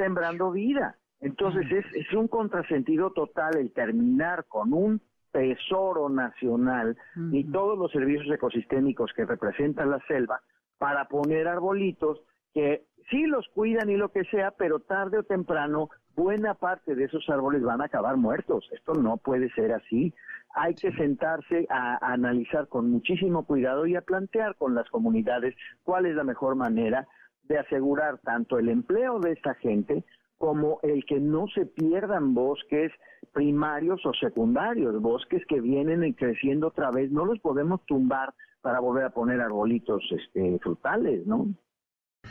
[0.00, 0.96] sembrando vida.
[1.20, 5.00] Entonces es, es un contrasentido total el terminar con un
[5.32, 6.96] tesoro nacional
[7.30, 10.40] y todos los servicios ecosistémicos que representa la selva
[10.78, 12.20] para poner arbolitos
[12.52, 17.04] que sí los cuidan y lo que sea, pero tarde o temprano buena parte de
[17.04, 18.68] esos árboles van a acabar muertos.
[18.72, 20.12] Esto no puede ser así.
[20.54, 25.54] Hay que sentarse a, a, analizar con muchísimo cuidado y a plantear con las comunidades
[25.84, 27.06] cuál es la mejor manera
[27.50, 30.04] de asegurar tanto el empleo de esta gente
[30.38, 32.92] como el que no se pierdan bosques
[33.32, 38.32] primarios o secundarios, bosques que vienen creciendo otra vez, no los podemos tumbar
[38.62, 41.48] para volver a poner arbolitos este, frutales, ¿no?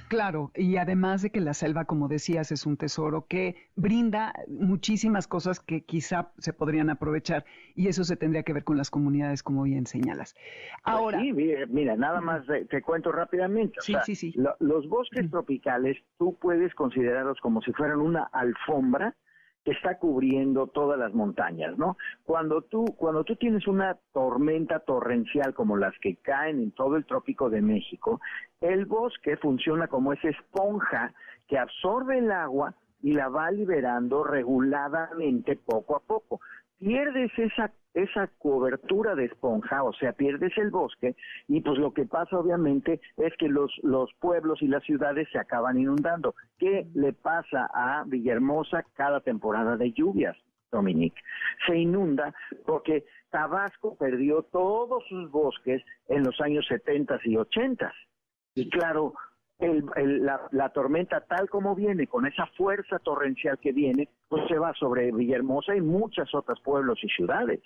[0.09, 5.27] Claro, y además de que la selva, como decías, es un tesoro que brinda muchísimas
[5.27, 7.45] cosas que quizá se podrían aprovechar
[7.75, 10.33] y eso se tendría que ver con las comunidades, como bien señalas.
[10.33, 13.79] Pues Ahora, sí, mira, nada más te, cuento rápidamente.
[13.81, 14.33] sí, sí, sí.
[14.59, 19.15] los bosques tropicales tú puedes considerarlos como si fueran una alfombra
[19.71, 21.97] está cubriendo todas las montañas, ¿no?
[22.25, 27.05] Cuando tú, cuando tú tienes una tormenta torrencial como las que caen en todo el
[27.05, 28.21] trópico de México,
[28.61, 31.13] el bosque funciona como esa esponja
[31.47, 36.41] que absorbe el agua y la va liberando reguladamente poco a poco.
[36.79, 41.15] Pierdes esa esa cobertura de esponja, o sea, pierdes el bosque
[41.47, 45.39] y pues lo que pasa obviamente es que los, los pueblos y las ciudades se
[45.39, 46.35] acaban inundando.
[46.57, 50.37] ¿Qué le pasa a Villahermosa cada temporada de lluvias?
[50.71, 51.19] Dominique,
[51.65, 52.31] se inunda
[52.67, 57.91] porque Tabasco perdió todos sus bosques en los años 70 y 80.
[58.53, 59.13] Y claro,
[59.59, 64.57] el, la, la, tormenta tal como viene, con esa fuerza torrencial que viene, pues se
[64.57, 67.59] va sobre Villahermosa y muchos otros pueblos y ciudades.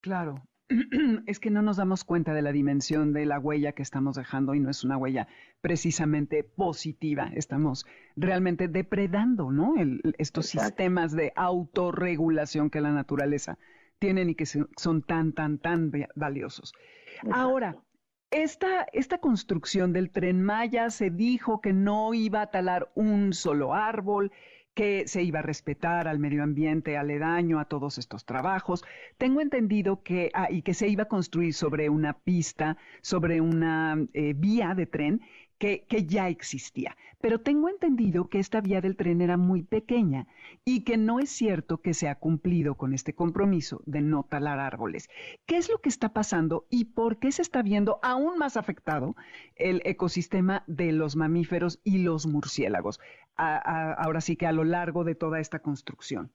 [0.00, 0.42] Claro,
[1.26, 4.54] es que no nos damos cuenta de la dimensión de la huella que estamos dejando
[4.54, 5.28] y no es una huella
[5.60, 7.30] precisamente positiva.
[7.34, 9.74] Estamos realmente depredando, ¿no?
[10.18, 13.58] estos sistemas de autorregulación que la naturaleza
[13.98, 16.74] tienen y que son tan, tan, tan valiosos.
[17.32, 17.76] Ahora,
[18.30, 23.74] esta, esta construcción del tren Maya se dijo que no iba a talar un solo
[23.74, 24.32] árbol,
[24.74, 28.84] que se iba a respetar al medio ambiente aledaño a todos estos trabajos.
[29.16, 33.96] Tengo entendido que, ah, y que se iba a construir sobre una pista, sobre una
[34.12, 35.20] eh, vía de tren
[35.58, 36.96] que, que, ya existía.
[37.20, 40.26] Pero tengo entendido que esta vía del tren era muy pequeña
[40.64, 44.60] y que no es cierto que se ha cumplido con este compromiso de no talar
[44.60, 45.08] árboles.
[45.46, 49.16] ¿Qué es lo que está pasando y por qué se está viendo aún más afectado
[49.56, 53.00] el ecosistema de los mamíferos y los murciélagos?
[53.36, 56.32] ahora sí que a lo largo de toda esta construcción.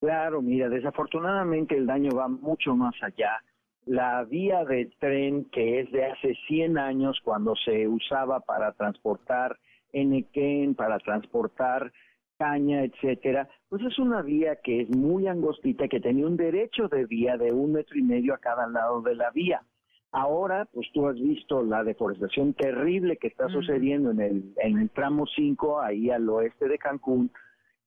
[0.00, 3.42] Claro, mira, desafortunadamente el daño va mucho más allá
[3.86, 9.58] la vía de tren que es de hace 100 años cuando se usaba para transportar
[9.92, 11.92] Enequén, para transportar
[12.38, 17.06] caña, etcétera, pues es una vía que es muy angostita, que tenía un derecho de
[17.06, 19.62] vía de un metro y medio a cada lado de la vía.
[20.10, 24.90] Ahora, pues tú has visto la deforestación terrible que está sucediendo en el, en el
[24.90, 27.30] tramo 5, ahí al oeste de Cancún,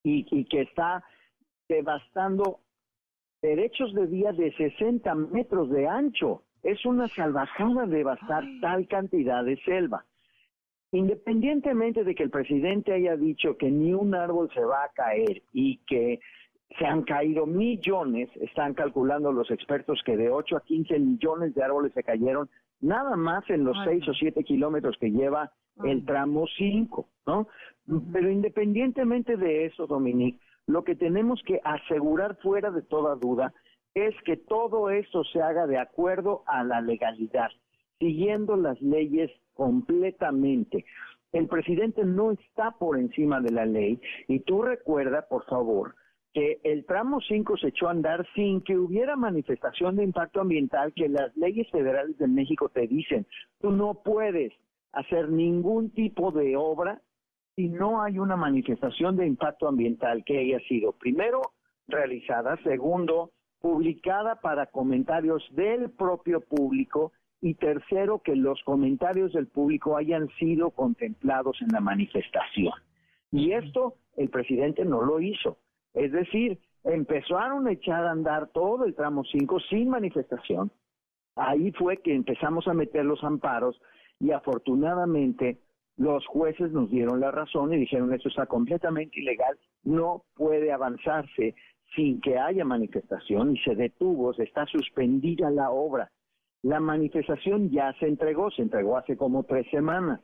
[0.03, 1.03] y, y que está
[1.67, 2.62] devastando
[3.45, 6.41] derechos de vía de 60 metros de ancho.
[6.63, 10.03] Es una salvajada devastar tal cantidad de selva.
[10.91, 15.43] Independientemente de que el presidente haya dicho que ni un árbol se va a caer
[15.53, 16.19] y que
[16.79, 21.63] se han caído millones, están calculando los expertos que de 8 a 15 millones de
[21.63, 22.49] árboles se cayeron
[22.81, 25.51] nada más en los 6 o 7 kilómetros que lleva
[25.84, 27.47] el tramo 5, ¿no?
[28.12, 33.54] Pero independientemente de eso, Dominique, lo que tenemos que asegurar fuera de toda duda
[33.93, 37.49] es que todo esto se haga de acuerdo a la legalidad,
[37.99, 40.86] siguiendo las leyes completamente.
[41.32, 45.95] El presidente no está por encima de la ley y tú recuerda, por favor,
[46.34, 50.93] que el tramo 5 se echó a andar sin que hubiera manifestación de impacto ambiental
[50.93, 53.25] que las leyes federales de México te dicen,
[53.62, 54.51] tú no puedes
[54.91, 57.01] hacer ningún tipo de obra
[57.56, 61.41] si no hay una manifestación de impacto ambiental que haya sido, primero,
[61.88, 69.98] realizada, segundo, publicada para comentarios del propio público y tercero, que los comentarios del público
[69.98, 72.74] hayan sido contemplados en la manifestación.
[73.32, 75.58] Y esto el presidente no lo hizo.
[75.94, 80.72] Es decir, empezaron a echar a andar todo el tramo 5 sin manifestación.
[81.36, 83.80] Ahí fue que empezamos a meter los amparos
[84.20, 85.60] y afortunadamente
[85.97, 91.55] los jueces nos dieron la razón y dijeron esto está completamente ilegal, no puede avanzarse
[91.95, 96.12] sin que haya manifestación y se detuvo, se está suspendida la obra.
[96.62, 100.19] La manifestación ya se entregó, se entregó hace como tres semanas,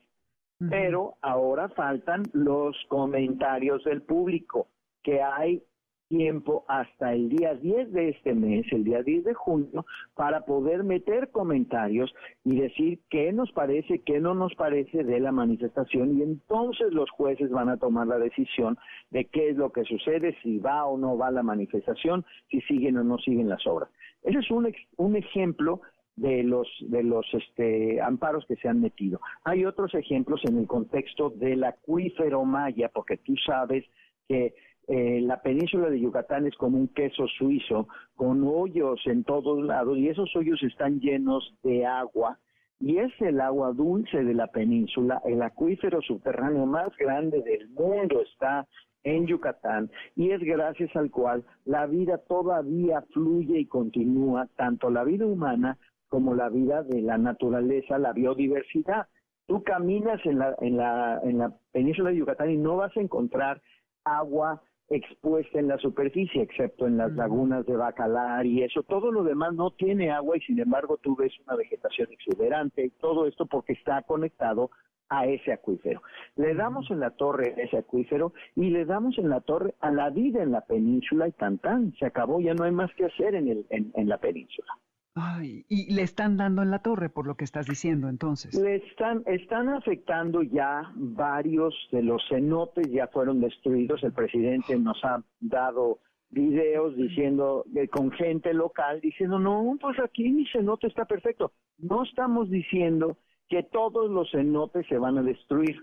[0.70, 4.68] pero ahora faltan los comentarios del público,
[5.04, 5.64] que hay
[6.12, 10.84] tiempo hasta el día 10 de este mes, el día 10 de junio, para poder
[10.84, 16.22] meter comentarios y decir qué nos parece, qué no nos parece de la manifestación y
[16.22, 18.78] entonces los jueces van a tomar la decisión
[19.10, 22.98] de qué es lo que sucede, si va o no va la manifestación, si siguen
[22.98, 23.90] o no siguen las obras.
[24.22, 25.80] Ese es un, un ejemplo
[26.18, 29.22] de los de los este, amparos que se han metido.
[29.46, 33.86] Hay otros ejemplos en el contexto del acuífero maya, porque tú sabes
[34.28, 34.54] que
[34.88, 39.98] eh, la península de Yucatán es como un queso suizo con hoyos en todos lados
[39.98, 42.40] y esos hoyos están llenos de agua
[42.80, 48.22] y es el agua dulce de la península, el acuífero subterráneo más grande del mundo
[48.22, 48.68] está
[49.04, 55.04] en Yucatán y es gracias al cual la vida todavía fluye y continúa, tanto la
[55.04, 55.78] vida humana
[56.10, 59.08] como la vida de la naturaleza, la biodiversidad.
[59.48, 63.02] Tú caminas en la, en la, en la península de Yucatán y no vas a
[63.02, 63.62] encontrar
[64.04, 68.84] agua expuesta en la superficie, excepto en las lagunas de Bacalar y eso.
[68.84, 72.90] Todo lo demás no tiene agua y sin embargo tú ves una vegetación exuberante y
[72.90, 74.70] todo esto porque está conectado
[75.10, 76.02] a ese acuífero.
[76.36, 79.92] Le damos en la torre a ese acuífero y le damos en la torre a
[79.92, 83.06] la vida en la península y tan tan, se acabó, ya no hay más que
[83.06, 84.74] hacer en, el, en la península.
[85.16, 88.56] Ay, y le están dando en la torre por lo que estás diciendo entonces.
[88.56, 94.04] Le están, están afectando ya varios de los cenotes, ya fueron destruidos.
[94.04, 96.00] El presidente nos ha dado
[96.32, 102.04] videos diciendo eh, con gente local diciendo no pues aquí mi cenote está perfecto no
[102.04, 103.18] estamos diciendo
[103.50, 105.76] que todos los cenotes se van a destruir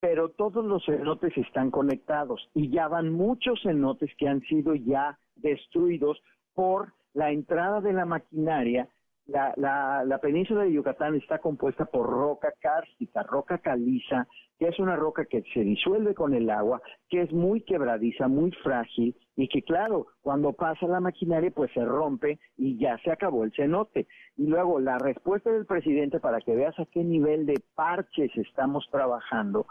[0.00, 5.18] pero todos los cenotes están conectados y ya van muchos cenotes que han sido ya
[5.34, 6.22] destruidos
[6.54, 8.86] por la entrada de la maquinaria,
[9.26, 9.52] la,
[10.06, 15.24] la, península de Yucatán está compuesta por roca cárstica, roca caliza, que es una roca
[15.24, 20.06] que se disuelve con el agua, que es muy quebradiza, muy frágil y que claro,
[20.22, 24.06] cuando pasa la maquinaria pues se rompe y ya se acabó el cenote.
[24.36, 28.86] Y luego la respuesta del presidente para que veas a qué nivel de parches estamos
[28.92, 29.66] trabajando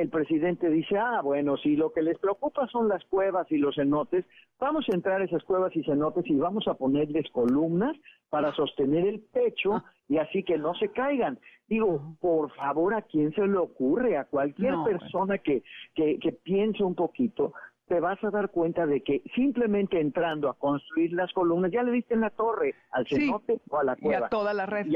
[0.00, 3.76] el presidente dice, ah, bueno, si lo que les preocupa son las cuevas y los
[3.76, 4.24] cenotes,
[4.58, 7.96] vamos a entrar a esas cuevas y cenotes y vamos a ponerles columnas
[8.28, 9.84] para sostener el pecho ah.
[10.08, 11.38] y así que no se caigan.
[11.68, 14.16] Digo, por favor, ¿a quién se le ocurre?
[14.16, 15.62] A cualquier persona que,
[15.94, 17.52] que, que piense un poquito,
[17.86, 21.92] te vas a dar cuenta de que simplemente entrando a construir las columnas, ya le
[21.92, 24.20] diste en la torre al cenote o a la cueva.
[24.20, 24.86] Y a toda la red.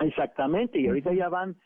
[0.00, 1.56] exactamente, y ahorita ya van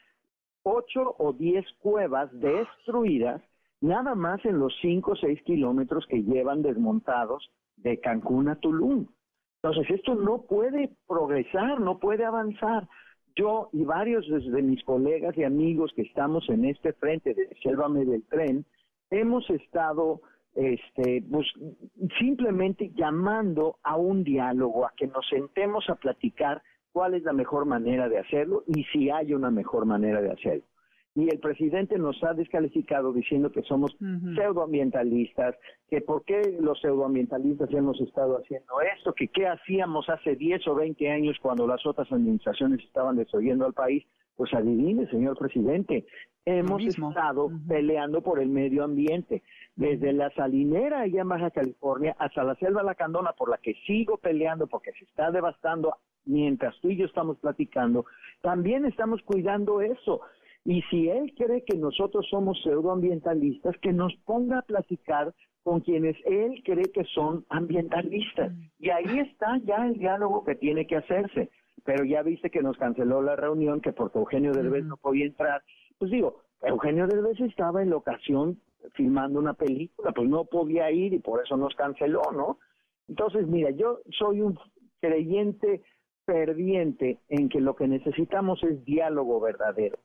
[0.65, 3.41] ocho o diez cuevas destruidas,
[3.81, 9.07] nada más en los cinco o seis kilómetros que llevan desmontados de Cancún a Tulum.
[9.63, 12.89] Entonces, esto no puede progresar, no puede avanzar.
[13.37, 18.05] Yo y varios de mis colegas y amigos que estamos en este frente de Sélvame
[18.05, 18.65] del Tren,
[19.11, 20.21] hemos estado
[20.55, 21.47] este, pues,
[22.19, 26.63] simplemente llamando a un diálogo, a que nos sentemos a platicar
[26.95, 30.63] cuál es la mejor manera de hacerlo y si hay una mejor manera de hacerlo.
[31.17, 33.97] Y el presidente nos ha descalificado diciendo que somos
[34.37, 35.57] pseudoambientalistas,
[35.89, 40.77] que por qué los pseudoambientalistas hemos estado haciendo esto, que qué hacíamos hace 10 o
[40.77, 44.05] 20 años cuando las otras administraciones estaban destruyendo al país.
[44.37, 46.07] Pues adivine, señor presidente,
[46.45, 49.43] hemos estado peleando por el medio ambiente,
[49.77, 54.19] desde la salinera allá en Baja California hasta la selva lacandona, por la que sigo
[54.19, 58.07] peleando porque se está devastando mientras tú y yo estamos platicando,
[58.41, 60.21] también estamos cuidando eso.
[60.65, 66.17] Y si él cree que nosotros somos pseudoambientalistas, que nos ponga a platicar con quienes
[66.25, 68.53] él cree que son ambientalistas.
[68.79, 71.51] Y ahí está ya el diálogo que tiene que hacerse.
[71.85, 75.63] Pero ya viste que nos canceló la reunión, que porque Eugenio Derbez no podía entrar.
[75.99, 78.59] Pues digo, Eugenio Derbez estaba en la ocasión
[78.95, 82.59] filmando una película, pues no podía ir y por eso nos canceló, ¿no?
[83.09, 84.59] Entonces, mira, yo soy un
[85.01, 85.83] creyente
[86.25, 89.99] perdiente en que lo que necesitamos es diálogo verdadero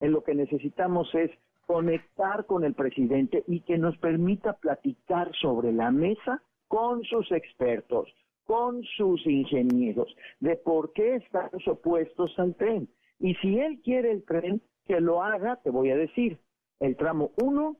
[0.00, 1.30] en lo que necesitamos es
[1.66, 8.08] conectar con el presidente y que nos permita platicar sobre la mesa con sus expertos,
[8.44, 12.88] con sus ingenieros, de por qué estamos opuestos al tren.
[13.18, 16.38] Y si él quiere el tren, que lo haga, te voy a decir,
[16.80, 17.76] el tramo 1,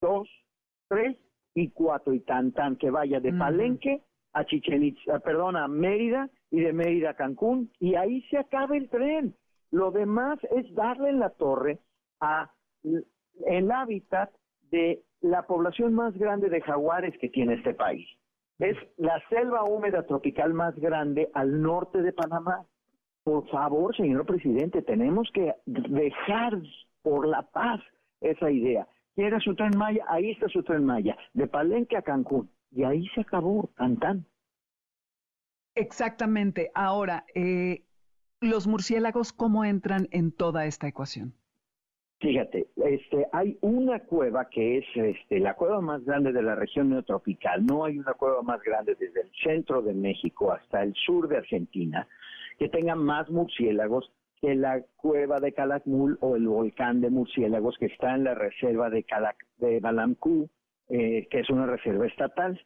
[0.00, 0.28] 2,
[0.88, 1.16] 3
[1.54, 6.30] y 4 y tan tan que vaya de Palenque a Chichen Itza, perdón, a Mérida
[6.50, 9.34] y de Mérida a Cancún y ahí se acaba el tren.
[9.70, 11.78] Lo demás es darle en la torre
[12.20, 12.50] a
[13.46, 14.30] el hábitat
[14.70, 18.06] de la población más grande de jaguares que tiene este país.
[18.58, 22.64] Es la selva húmeda tropical más grande al norte de Panamá.
[23.24, 26.58] Por favor, señor presidente, tenemos que dejar
[27.02, 27.80] por la paz
[28.20, 28.86] esa idea.
[29.18, 32.48] Quiera su tren Maya, ahí está su tren Maya, de Palenque a Cancún.
[32.70, 34.24] Y ahí se acabó, tan
[35.74, 36.70] Exactamente.
[36.72, 37.82] Ahora, eh,
[38.40, 41.34] los murciélagos cómo entran en toda esta ecuación?
[42.20, 46.90] Fíjate, este, hay una cueva que es este, la cueva más grande de la región
[46.90, 47.66] neotropical.
[47.66, 51.38] No hay una cueva más grande desde el centro de México hasta el sur de
[51.38, 52.06] Argentina
[52.56, 57.86] que tenga más murciélagos que la cueva de Calakmul o el volcán de murciélagos que
[57.86, 60.48] está en la reserva de, Calac de Balamcú,
[60.88, 62.60] eh, que es una reserva estatal.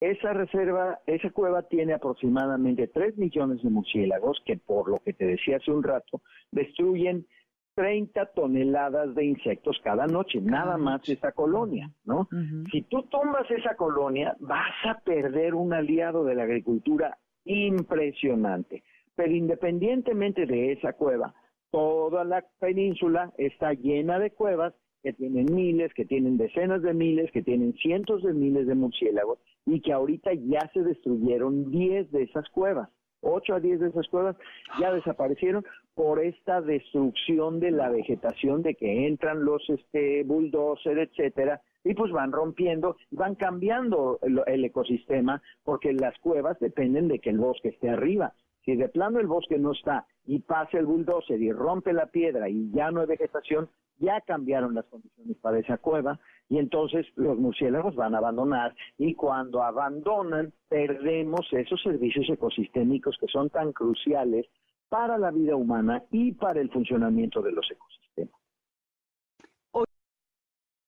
[0.00, 5.24] Esa reserva, esa cueva tiene aproximadamente 3 millones de murciélagos que, por lo que te
[5.24, 7.26] decía hace un rato, destruyen
[7.74, 12.28] 30 toneladas de insectos cada noche, nada más esa colonia, ¿no?
[12.70, 18.84] Si tú tomas esa colonia, vas a perder un aliado de la agricultura impresionante.
[19.16, 21.34] Pero independientemente de esa cueva,
[21.70, 27.30] toda la península está llena de cuevas que tienen miles, que tienen decenas de miles,
[27.30, 32.22] que tienen cientos de miles de murciélagos y que ahorita ya se destruyeron 10 de
[32.22, 32.88] esas cuevas.
[33.20, 34.36] 8 a 10 de esas cuevas
[34.80, 41.60] ya desaparecieron por esta destrucción de la vegetación, de que entran los este, bulldozer, etcétera,
[41.84, 47.38] y pues van rompiendo, van cambiando el ecosistema, porque las cuevas dependen de que el
[47.38, 48.34] bosque esté arriba.
[48.64, 52.48] Si de plano el bosque no está y pasa el bulldozer y rompe la piedra
[52.48, 57.38] y ya no hay vegetación, ya cambiaron las condiciones para esa cueva y entonces los
[57.38, 64.46] murciélagos van a abandonar y cuando abandonan perdemos esos servicios ecosistémicos que son tan cruciales
[64.88, 68.40] para la vida humana y para el funcionamiento de los ecosistemas.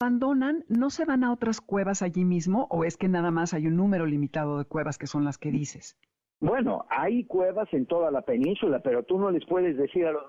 [0.00, 0.64] ¿Abandonan?
[0.68, 3.76] ¿No se van a otras cuevas allí mismo o es que nada más hay un
[3.76, 5.96] número limitado de cuevas que son las que dices?
[6.41, 10.24] Bueno, hay cuevas en toda la península, pero tú no les puedes decir a los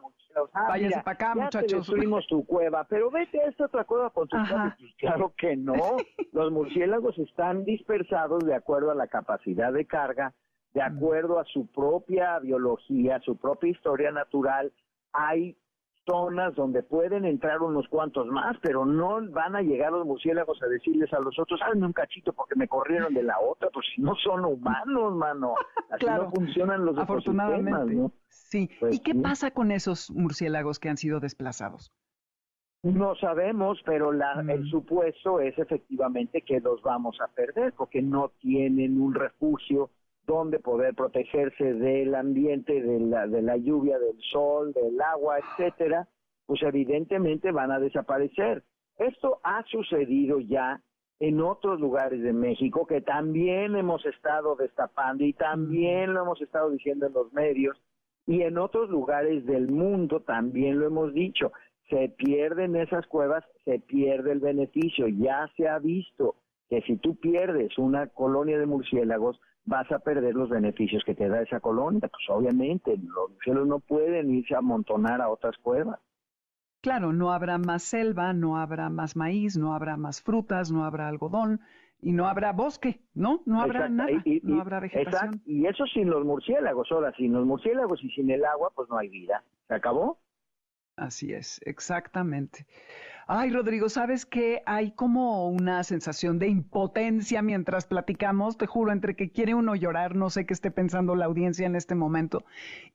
[0.54, 1.88] Ah, Váyanse para acá, muchachos.
[1.88, 5.74] Destruimos tu cueva, pero vete a esta otra cueva con tus pues Claro que no.
[6.32, 10.34] Los murciélagos están dispersados de acuerdo a la capacidad de carga,
[10.74, 14.72] de acuerdo a su propia biología, su propia historia natural.
[15.14, 15.58] Hay
[16.10, 20.68] zonas donde pueden entrar unos cuantos más, pero no van a llegar los murciélagos a
[20.68, 24.02] decirles a los otros, hazme un cachito porque me corrieron de la otra, pues si
[24.02, 25.56] no son humanos, mano.
[25.92, 27.94] Así no funcionan los Afortunadamente.
[27.96, 28.12] ¿no?
[28.30, 28.70] Sí.
[28.80, 31.92] Pues ¿Y qué pasa con esos murciélagos que han sido desplazados?
[32.84, 34.70] No sabemos, pero la, el mm.
[34.70, 39.90] supuesto es efectivamente que los vamos a perder porque no tienen un refugio
[40.28, 46.08] donde poder protegerse del ambiente, de la, de la lluvia, del sol, del agua, etcétera,
[46.46, 48.64] pues evidentemente van a desaparecer.
[48.98, 50.82] Esto ha sucedido ya
[51.20, 56.70] en otros lugares de México que también hemos estado destapando y también lo hemos estado
[56.70, 57.82] diciendo en los medios
[58.28, 61.52] y en otros lugares del mundo también lo hemos dicho.
[61.90, 65.08] se pierden esas cuevas, se pierde el beneficio.
[65.08, 66.36] Ya se ha visto
[66.70, 71.28] que si tú pierdes una colonia de murciélagos, vas a perder los beneficios que te
[71.28, 72.08] da esa colonia.
[72.08, 76.00] Pues obviamente, los murciélagos no pueden irse a amontonar a otras cuevas.
[76.82, 81.10] Claro, no habrá más selva, no habrá más maíz, no habrá más frutas, no habrá
[81.10, 81.60] algodón
[82.02, 83.42] y no habrá bosque, ¿no?
[83.46, 85.42] No habrá nada, no habrá vegetación.
[85.46, 88.98] Y eso sin los murciélagos, ahora sin los murciélagos y sin el agua, pues no
[88.98, 89.44] hay vida.
[89.68, 90.20] ¿Se acabó?
[90.96, 92.66] Así es, exactamente.
[93.30, 99.18] Ay, Rodrigo, ¿sabes que Hay como una sensación de impotencia mientras platicamos, te juro, entre
[99.18, 102.46] que quiere uno llorar, no sé qué esté pensando la audiencia en este momento,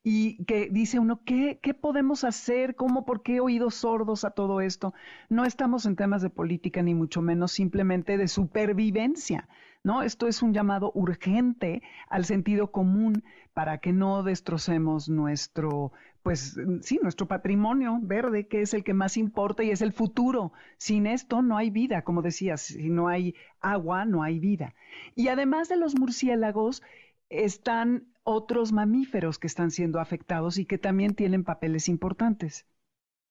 [0.02, 2.76] y que dice uno, ¿qué, qué podemos hacer?
[2.76, 3.04] ¿Cómo?
[3.04, 4.94] ¿Por qué oídos sordos a todo esto?
[5.28, 9.50] No estamos en temas de política, ni mucho menos simplemente de supervivencia.
[9.84, 10.02] ¿no?
[10.02, 15.92] Esto es un llamado urgente al sentido común para que no destrocemos nuestro,
[16.22, 20.52] pues sí, nuestro patrimonio verde, que es el que más importa y es el futuro.
[20.76, 24.74] Sin esto no hay vida, como decías, si no hay agua, no hay vida.
[25.16, 26.82] Y además de los murciélagos,
[27.28, 32.66] están otros mamíferos que están siendo afectados y que también tienen papeles importantes.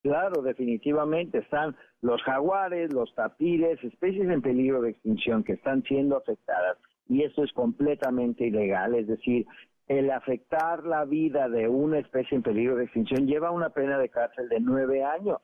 [0.01, 6.17] Claro, definitivamente están los jaguares, los tapires, especies en peligro de extinción que están siendo
[6.17, 6.77] afectadas
[7.07, 9.45] y eso es completamente ilegal, es decir,
[9.87, 14.09] el afectar la vida de una especie en peligro de extinción lleva una pena de
[14.09, 15.41] cárcel de nueve años,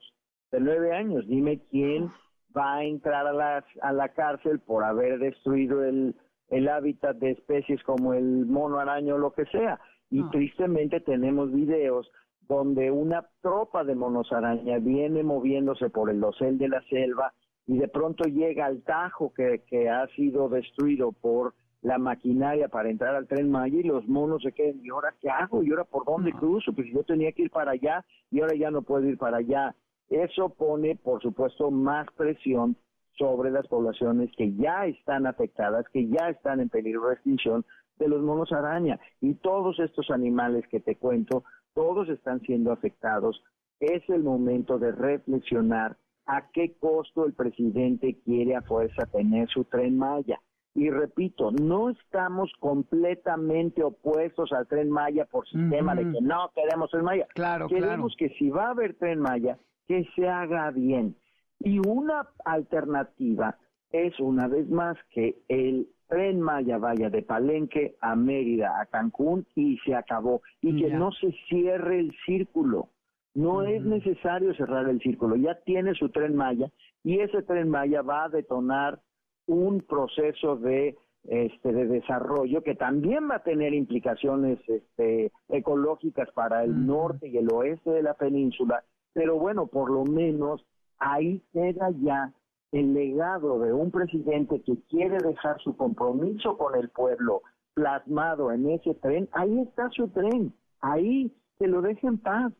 [0.52, 1.28] de nueve años.
[1.28, 2.12] Dime quién
[2.56, 6.16] va a entrar a la, a la cárcel por haber destruido el,
[6.50, 9.80] el hábitat de especies como el mono araño o lo que sea.
[10.10, 12.10] Y tristemente tenemos videos
[12.48, 17.34] donde una tropa de monos araña viene moviéndose por el dosel de la selva
[17.66, 22.90] y de pronto llega al tajo que, que ha sido destruido por la maquinaria para
[22.90, 25.64] entrar al tren Maya y los monos se quedan, ¿y ahora qué hago?
[25.64, 26.74] ¿Y ahora por dónde cruzo?
[26.74, 29.76] Pues yo tenía que ir para allá y ahora ya no puedo ir para allá.
[30.10, 32.78] Eso pone, por supuesto, más presión
[33.18, 37.66] sobre las poblaciones que ya están afectadas, que ya están en peligro de extinción
[37.98, 39.00] de los monos araña.
[39.22, 43.44] Y todos estos animales que te cuento todos están siendo afectados.
[43.80, 49.64] Es el momento de reflexionar a qué costo el presidente quiere a fuerza tener su
[49.66, 50.40] tren Maya.
[50.78, 56.92] Y repito, no estamos completamente opuestos al tren Maya por sistema de que no queremos
[56.92, 57.26] tren Maya.
[57.34, 59.58] Claro, Queremos que si va a haber tren Maya,
[59.88, 61.16] que se haga bien.
[61.60, 63.58] Y una alternativa
[63.92, 69.48] es una vez más que el tren Maya vaya de Palenque a Mérida, a Cancún
[69.56, 70.44] y se acabó.
[70.62, 72.92] Y que no se cierre el círculo.
[73.34, 75.38] No es necesario cerrar el círculo.
[75.38, 76.70] Ya tiene su tren Maya
[77.04, 79.00] y ese tren Maya va a detonar
[79.48, 86.64] un proceso de este de desarrollo que también va a tener implicaciones este, ecológicas para
[86.64, 88.84] el norte y el oeste de la península,
[89.14, 90.66] pero bueno, por lo menos
[91.00, 92.34] ahí queda ya
[92.72, 97.42] el legado de un presidente que quiere dejar su compromiso con el pueblo
[97.74, 102.54] plasmado en ese tren, ahí está su tren, ahí que lo deje en paz.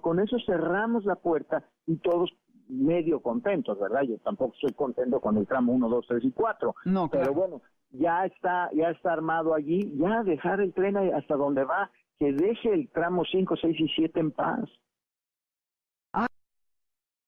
[0.00, 2.30] con eso cerramos la puerta y todos
[2.72, 4.02] medio contentos, ¿verdad?
[4.02, 6.74] Yo tampoco estoy contento con el tramo 1, 2, 3 y 4.
[6.86, 7.60] No, Pero bueno,
[7.90, 12.72] ya está, ya está armado allí, ya dejar el tren hasta donde va, que deje
[12.72, 14.68] el tramo 5, 6 y 7 en paz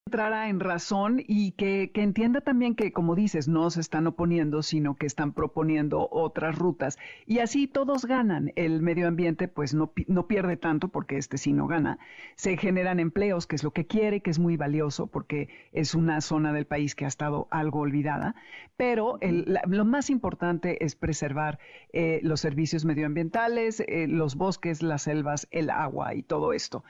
[0.07, 4.61] entrara en razón y que, que, entienda también que, como dices, no se están oponiendo,
[4.61, 6.99] sino que están proponiendo otras rutas.
[7.25, 8.53] Y así todos ganan.
[8.55, 11.97] El medio ambiente pues no, no pierde tanto porque este sí no gana.
[12.35, 16.21] Se generan empleos, que es lo que quiere, que es muy valioso porque es una
[16.21, 18.35] zona del país que ha estado algo olvidada.
[18.77, 21.57] Pero el, lo más importante es preservar
[21.93, 26.83] eh, los servicios medioambientales, eh, los bosques, las selvas, el agua y todo esto.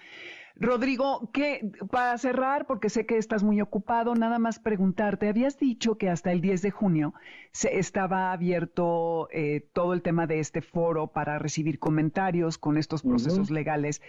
[0.58, 5.98] Rodrigo, que para cerrar, porque sé que estás muy ocupado, nada más preguntarte, habías dicho
[5.98, 7.14] que hasta el 10 de junio
[7.52, 13.04] se estaba abierto eh, todo el tema de este foro para recibir comentarios con estos
[13.04, 14.02] procesos legales.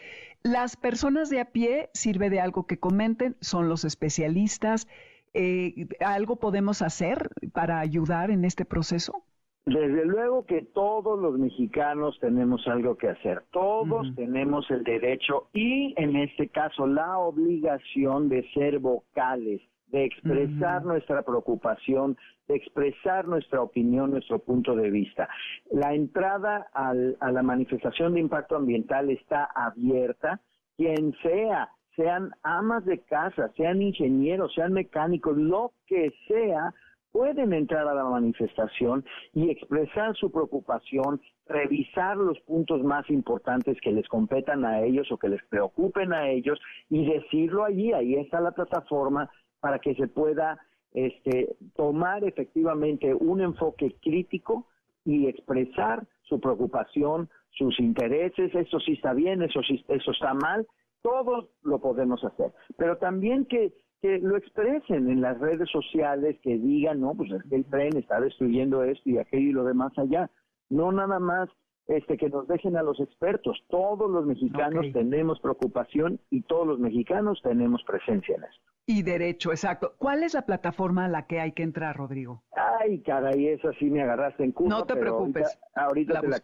[0.44, 3.36] ¿Las personas de a pie sirve de algo que comenten?
[3.40, 4.86] ¿Son los especialistas?
[5.34, 9.25] Eh, ¿Algo podemos hacer para ayudar en este proceso?
[9.66, 15.92] Desde luego que todos los mexicanos tenemos algo que hacer, todos tenemos el derecho y
[15.96, 23.60] en este caso la obligación de ser vocales, de expresar nuestra preocupación, de expresar nuestra
[23.60, 25.28] opinión, nuestro punto de vista.
[25.72, 30.40] La entrada a la manifestación de impacto ambiental está abierta,
[30.76, 36.72] quien sea, sean amas de casa, sean ingenieros, sean mecánicos, lo que sea,
[37.12, 43.92] pueden entrar a la manifestación y expresar su preocupación, revisar los puntos más importantes que
[43.92, 47.92] les competan a ellos o que les preocupen a ellos y decirlo allí.
[47.92, 49.30] Ahí está la plataforma
[49.60, 50.58] para que se pueda
[50.92, 54.66] este, tomar efectivamente un enfoque crítico
[55.04, 60.66] y expresar su preocupación, sus intereses, eso sí está bien, eso sí, eso está mal,
[61.02, 63.72] todos lo podemos hacer, pero también que,
[64.06, 68.84] que lo expresen en las redes sociales, que digan, no, pues el tren está destruyendo
[68.84, 70.30] esto y aquello y lo demás allá,
[70.70, 71.48] no nada más
[71.88, 76.78] este que nos dejen a los expertos, todos los mexicanos tenemos preocupación y todos los
[76.78, 78.62] mexicanos tenemos presencia en esto.
[78.86, 79.94] Y derecho, exacto.
[79.98, 82.44] ¿Cuál es la plataforma a la que hay que entrar, Rodrigo?
[82.80, 84.78] Ay, caray, esa sí me agarraste en curva.
[84.78, 85.58] No te preocupes.
[85.74, 86.38] Ahorita, la te la.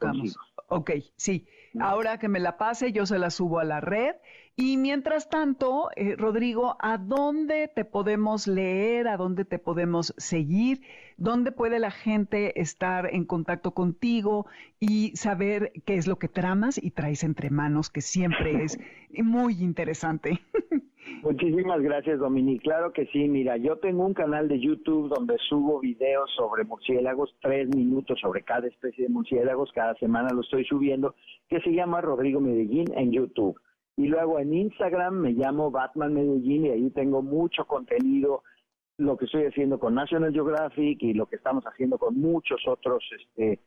[0.68, 1.46] Ok, sí.
[1.80, 4.16] Ahora que me la pase, yo se la subo a la red.
[4.54, 9.08] Y mientras tanto, eh, Rodrigo, ¿a dónde te podemos leer?
[9.08, 10.82] ¿A dónde te podemos seguir?
[11.16, 14.46] ¿Dónde puede la gente estar en contacto contigo
[14.78, 18.78] y saber qué es lo que tramas y traes entre manos, que siempre es
[19.22, 20.40] muy interesante?
[21.22, 22.64] Muchísimas gracias, Dominique.
[22.64, 23.28] Claro que sí.
[23.28, 28.42] Mira, yo tengo un canal de YouTube donde subo videos sobre murciélagos, tres minutos sobre
[28.42, 29.70] cada especie de murciélagos.
[29.72, 31.14] Cada semana lo estoy subiendo,
[31.48, 33.56] que se llama Rodrigo Medellín en YouTube.
[33.96, 38.42] Y luego en Instagram me llamo Batman Medellín y ahí tengo mucho contenido,
[38.98, 43.04] lo que estoy haciendo con National Geographic y lo que estamos haciendo con muchos otros
[43.18, 43.60] este,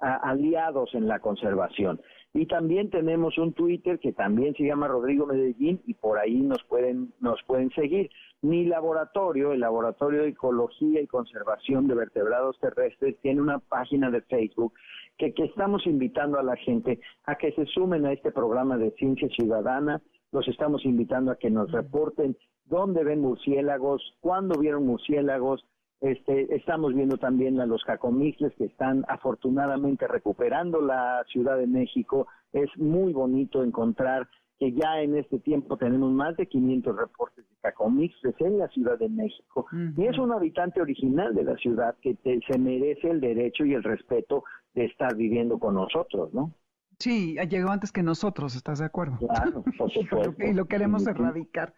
[0.00, 2.00] aliados en la conservación.
[2.34, 6.62] Y también tenemos un Twitter que también se llama Rodrigo Medellín y por ahí nos
[6.64, 8.10] pueden, nos pueden seguir.
[8.40, 14.22] Mi laboratorio, el Laboratorio de Ecología y Conservación de Vertebrados Terrestres, tiene una página de
[14.22, 14.72] Facebook
[15.18, 18.92] que, que estamos invitando a la gente a que se sumen a este programa de
[18.92, 20.00] ciencia ciudadana.
[20.32, 25.64] Los estamos invitando a que nos reporten dónde ven murciélagos, cuándo vieron murciélagos,
[26.02, 32.26] este, estamos viendo también a los jacomixles que están afortunadamente recuperando la Ciudad de México.
[32.52, 34.28] Es muy bonito encontrar
[34.58, 38.98] que ya en este tiempo tenemos más de 500 reportes de jacomixles en la Ciudad
[38.98, 39.66] de México.
[39.96, 43.84] Y es un habitante original de la ciudad que se merece el derecho y el
[43.84, 44.42] respeto
[44.74, 46.52] de estar viviendo con nosotros, ¿no?
[46.98, 49.18] Sí, llegó antes que nosotros, ¿estás de acuerdo?
[49.18, 50.34] Claro, por supuesto.
[50.44, 51.74] y lo queremos erradicar.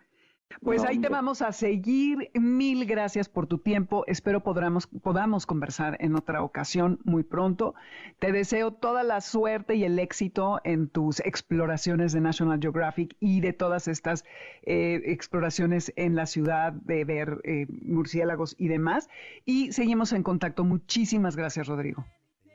[0.61, 2.31] Pues ahí te vamos a seguir.
[2.35, 4.05] Mil gracias por tu tiempo.
[4.07, 7.75] Espero podamos, podamos conversar en otra ocasión muy pronto.
[8.19, 13.41] Te deseo toda la suerte y el éxito en tus exploraciones de National Geographic y
[13.41, 14.25] de todas estas
[14.63, 19.11] eh, exploraciones en la ciudad, de ver eh, murciélagos y demás.
[19.45, 20.65] Y seguimos en contacto.
[20.65, 22.05] Muchísimas gracias, Rodrigo.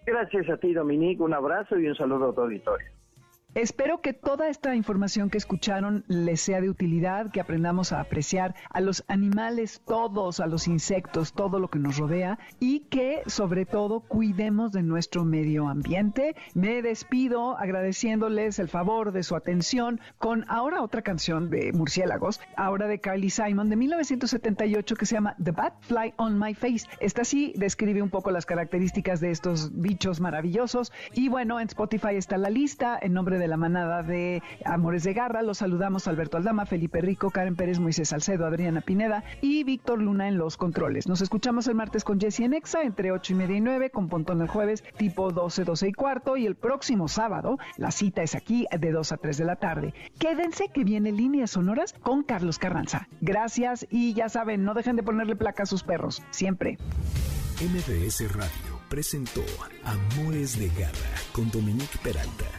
[0.06, 1.22] Gracias a ti, Dominique.
[1.22, 2.99] Un abrazo y un saludo a tu auditorio.
[3.56, 8.54] Espero que toda esta información que escucharon les sea de utilidad, que aprendamos a apreciar
[8.70, 13.66] a los animales todos, a los insectos, todo lo que nos rodea y que sobre
[13.66, 16.36] todo cuidemos de nuestro medio ambiente.
[16.54, 22.86] Me despido agradeciéndoles el favor de su atención con ahora otra canción de Murciélagos, ahora
[22.86, 26.88] de Carly Simon de 1978 que se llama The Bat Fly on My Face.
[27.00, 32.14] Esta sí describe un poco las características de estos bichos maravillosos y bueno, en Spotify
[32.14, 35.42] está la lista en nombre de la manada de Amores de Garra.
[35.42, 40.28] Los saludamos Alberto Aldama, Felipe Rico, Karen Pérez, Moisés Salcedo, Adriana Pineda y Víctor Luna
[40.28, 41.08] en los controles.
[41.08, 44.10] Nos escuchamos el martes con Jesse en Exa entre 8 y media y 9, con
[44.10, 48.36] Pontón el jueves tipo 12, 12 y cuarto y el próximo sábado la cita es
[48.36, 49.94] aquí de 2 a 3 de la tarde.
[50.20, 53.08] Quédense que viene Líneas Sonoras con Carlos Carranza.
[53.22, 56.78] Gracias y ya saben, no dejen de ponerle placa a sus perros, siempre.
[57.62, 59.44] MBS Radio presentó
[59.84, 62.59] Amores de Garra con Dominique Peralta.